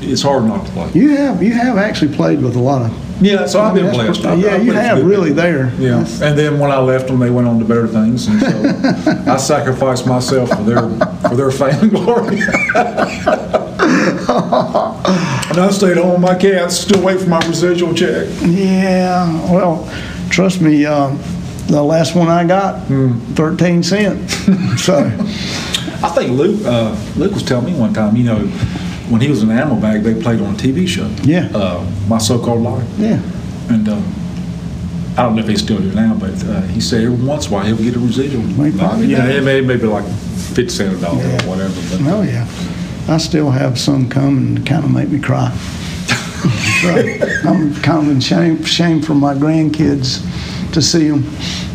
[0.00, 0.90] it's hard not to play.
[0.92, 3.01] You have you have actually played with a lot of.
[3.22, 4.22] Yeah, so I've been That's blessed.
[4.22, 5.42] pretty- I've- yeah, I've you have good really people.
[5.44, 5.72] there.
[5.78, 8.40] Yeah, That's- and then when I left them, they went on to better things, and
[8.40, 10.82] so I sacrificed myself for their
[11.28, 12.40] for their fame and glory.
[15.50, 18.26] and I stayed home with my cats, still wait for my residual check.
[18.42, 19.88] Yeah, well,
[20.30, 21.10] trust me, uh,
[21.68, 23.18] the last one I got, Hmm.
[23.34, 24.34] 13 cents.
[24.84, 25.04] so,
[26.02, 28.50] I think Luke uh, Luke was telling me one time, you know,
[29.12, 31.06] when he was in Animal Bag, they played on a TV show.
[31.22, 31.50] Yeah.
[31.54, 32.88] Uh, My So-Called Life.
[32.98, 33.20] yeah.
[33.68, 34.00] And uh,
[35.16, 37.52] I don't know if he's still here now, but uh, he said every once in
[37.52, 38.42] a while he'll get a residual.
[38.56, 41.44] Well, probably yeah, it may maybe like fifty cent a dollar Yeah.
[41.44, 41.74] or whatever.
[41.90, 42.46] But Oh, yeah.
[43.08, 45.52] I still have some come and kind of make me cry.
[46.84, 50.22] I'm kind of in shame, shame for my grandkids
[50.72, 51.24] to see them.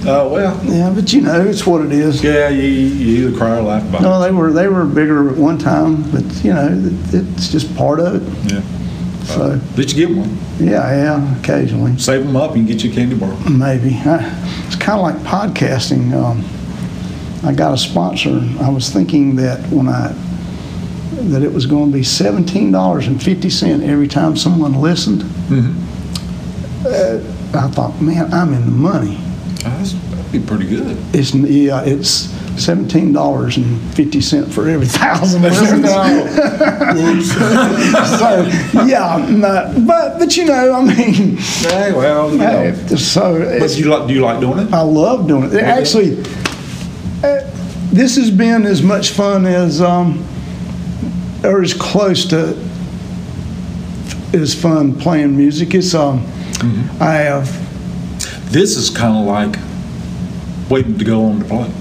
[0.02, 2.24] Uh, well, Yeah, but you know, it's what it is.
[2.24, 5.36] yeah, you, you either cry or laugh about No, they were they were bigger at
[5.38, 8.22] one time, but you know, it, it's just part of it.
[8.52, 8.54] it.
[8.54, 8.62] Yeah.
[9.26, 10.38] So, At least you get one.
[10.58, 11.98] yeah, yeah, occasionally.
[11.98, 13.36] Save them up and get you a candy bar.
[13.50, 13.95] Maybe.
[14.06, 14.24] I,
[14.68, 15.16] it's kind of like
[15.54, 16.14] podcasting.
[16.14, 16.45] Um,
[17.48, 18.39] I got a sponsor.
[18.62, 20.14] I was thinking that when I
[21.30, 25.24] that it was going to be seventeen dollars and fifty cent every time someone listened.
[26.86, 27.20] Uh,
[27.54, 29.20] I thought, man, I'm in the money.
[29.66, 30.97] Uh, that's, that'd be pretty good.
[31.14, 32.10] It's yeah, it's
[32.62, 35.86] seventeen dollars and fifty cent for every thousand listens.
[38.20, 38.43] so
[38.86, 42.95] yeah, no, but but you know, I mean, Hey, well, you hey, know.
[42.95, 44.74] so But you like, do you like doing it?
[44.74, 45.55] I love doing it.
[45.55, 46.20] Actually,
[47.24, 47.41] uh,
[47.91, 50.26] this has been as much fun as, um,
[51.43, 52.58] or as close to
[54.34, 55.74] as fun playing music.
[55.74, 56.26] It's um,
[56.99, 57.66] I have.
[58.50, 59.58] This is kind of like
[60.70, 61.72] waiting to go on to play.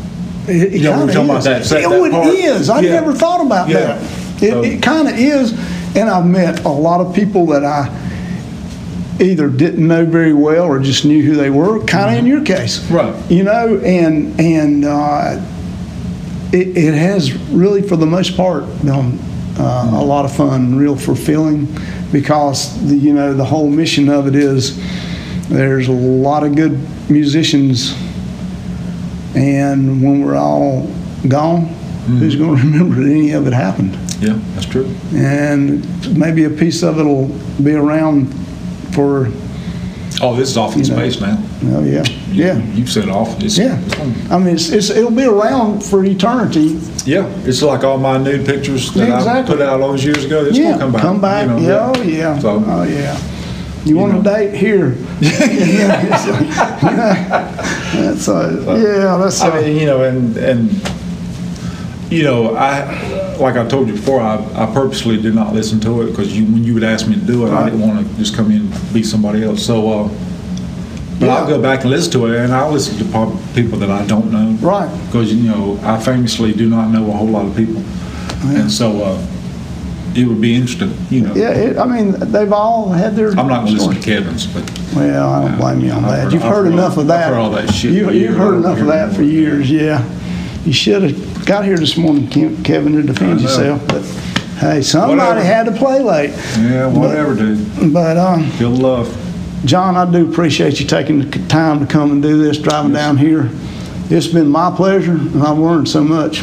[0.48, 1.70] It, it You know, we're kinda talking about is.
[1.70, 2.34] that- that- Oh, that it part.
[2.34, 2.70] is.
[2.70, 2.90] I Yeah.
[2.92, 3.78] never thought about Yeah.
[3.80, 3.98] that.
[4.42, 5.54] It, So- it kind of is,
[5.94, 7.88] and I've met a lot of people that I
[9.18, 11.78] either didn't know very well or just knew who they were.
[11.80, 12.94] Kind of in your case, Mm-hmm.
[12.94, 13.14] Right.
[13.28, 15.36] You know, and and uh,
[16.52, 19.18] it, it has really, for the most part, been
[19.58, 21.66] uh, a lot of fun, real fulfilling,
[22.12, 24.78] because the you know the whole mission of it is
[25.48, 26.78] there's a lot of good
[27.10, 27.92] musicians,
[29.34, 30.86] and when we're all
[31.28, 32.16] gone, hmm.
[32.18, 33.94] who's going to remember that any of it happened?
[34.20, 34.86] Yeah, that's true.
[35.14, 37.28] And maybe a piece of it'll
[37.62, 38.26] be around
[38.94, 39.28] for,
[40.22, 40.96] Oh, this is off in You know.
[40.96, 41.36] space now.
[41.64, 42.56] oh yeah, yeah.
[42.72, 43.38] You've said off.
[43.42, 43.78] It's, Yeah,
[44.30, 46.78] I mean, it's, it's, it'll be around for eternity.
[47.04, 49.54] Yeah, it's like all my nude pictures that I Exactly.
[49.56, 50.46] put out all those years ago.
[50.46, 51.02] It's Yeah, gonna come back.
[51.02, 53.20] Come back, you know, yeah, oh, yeah, So- oh, yeah.
[53.84, 54.96] You want a date here?
[57.96, 60.70] That's, uh, yeah, that's, I mean, you know, and and
[62.10, 66.02] you know, I like I told you before, I, I purposely did not listen to
[66.02, 68.14] it because you when you would ask me to do it, I didn't want to
[68.16, 69.64] just come in and be somebody else.
[69.64, 70.08] So, uh,
[71.18, 73.04] but I'll go back and listen to it, and I'll listen to
[73.54, 74.90] people that I don't know, Right.
[75.06, 77.82] Because you know, I famously do not know a whole lot of people,
[78.54, 79.26] and so uh,
[80.16, 81.34] it would be interesting, you know.
[81.34, 83.30] yeah, it, I mean, they've all had their.
[83.30, 84.00] I'm not going to listen to.
[84.00, 84.64] Kevin's, but
[84.94, 86.32] Well, I don't blame you on that.
[86.32, 87.24] You've heard enough of that.
[87.28, 90.02] I've heard all that shit You, you've heard enough of that for years, yeah.
[90.64, 93.40] You should have got here this morning, Ke- Kevin, to defend I know.
[93.42, 94.02] yourself, but
[94.58, 95.42] hey, somebody Whatever.
[95.44, 96.30] had to play late.
[96.58, 97.92] yeah, whatever, dude.
[97.92, 99.22] But, um, the love.
[99.64, 103.16] John, I do appreciate you taking the time to come and do this, driving down
[103.16, 103.50] here.
[104.08, 106.42] It's been my pleasure, and I've learned so much.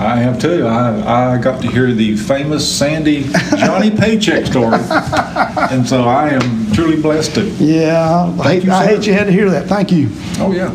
[0.00, 0.64] I have too.
[0.66, 3.24] I, I got to hear the famous Sandy
[3.56, 4.78] Johnny Paycheck story,
[5.70, 7.44] and so I am truly blessed to.
[7.58, 9.66] Yeah, I hate, you, I hate you had to hear that.
[9.66, 10.08] Thank you.
[10.38, 10.72] Oh yeah.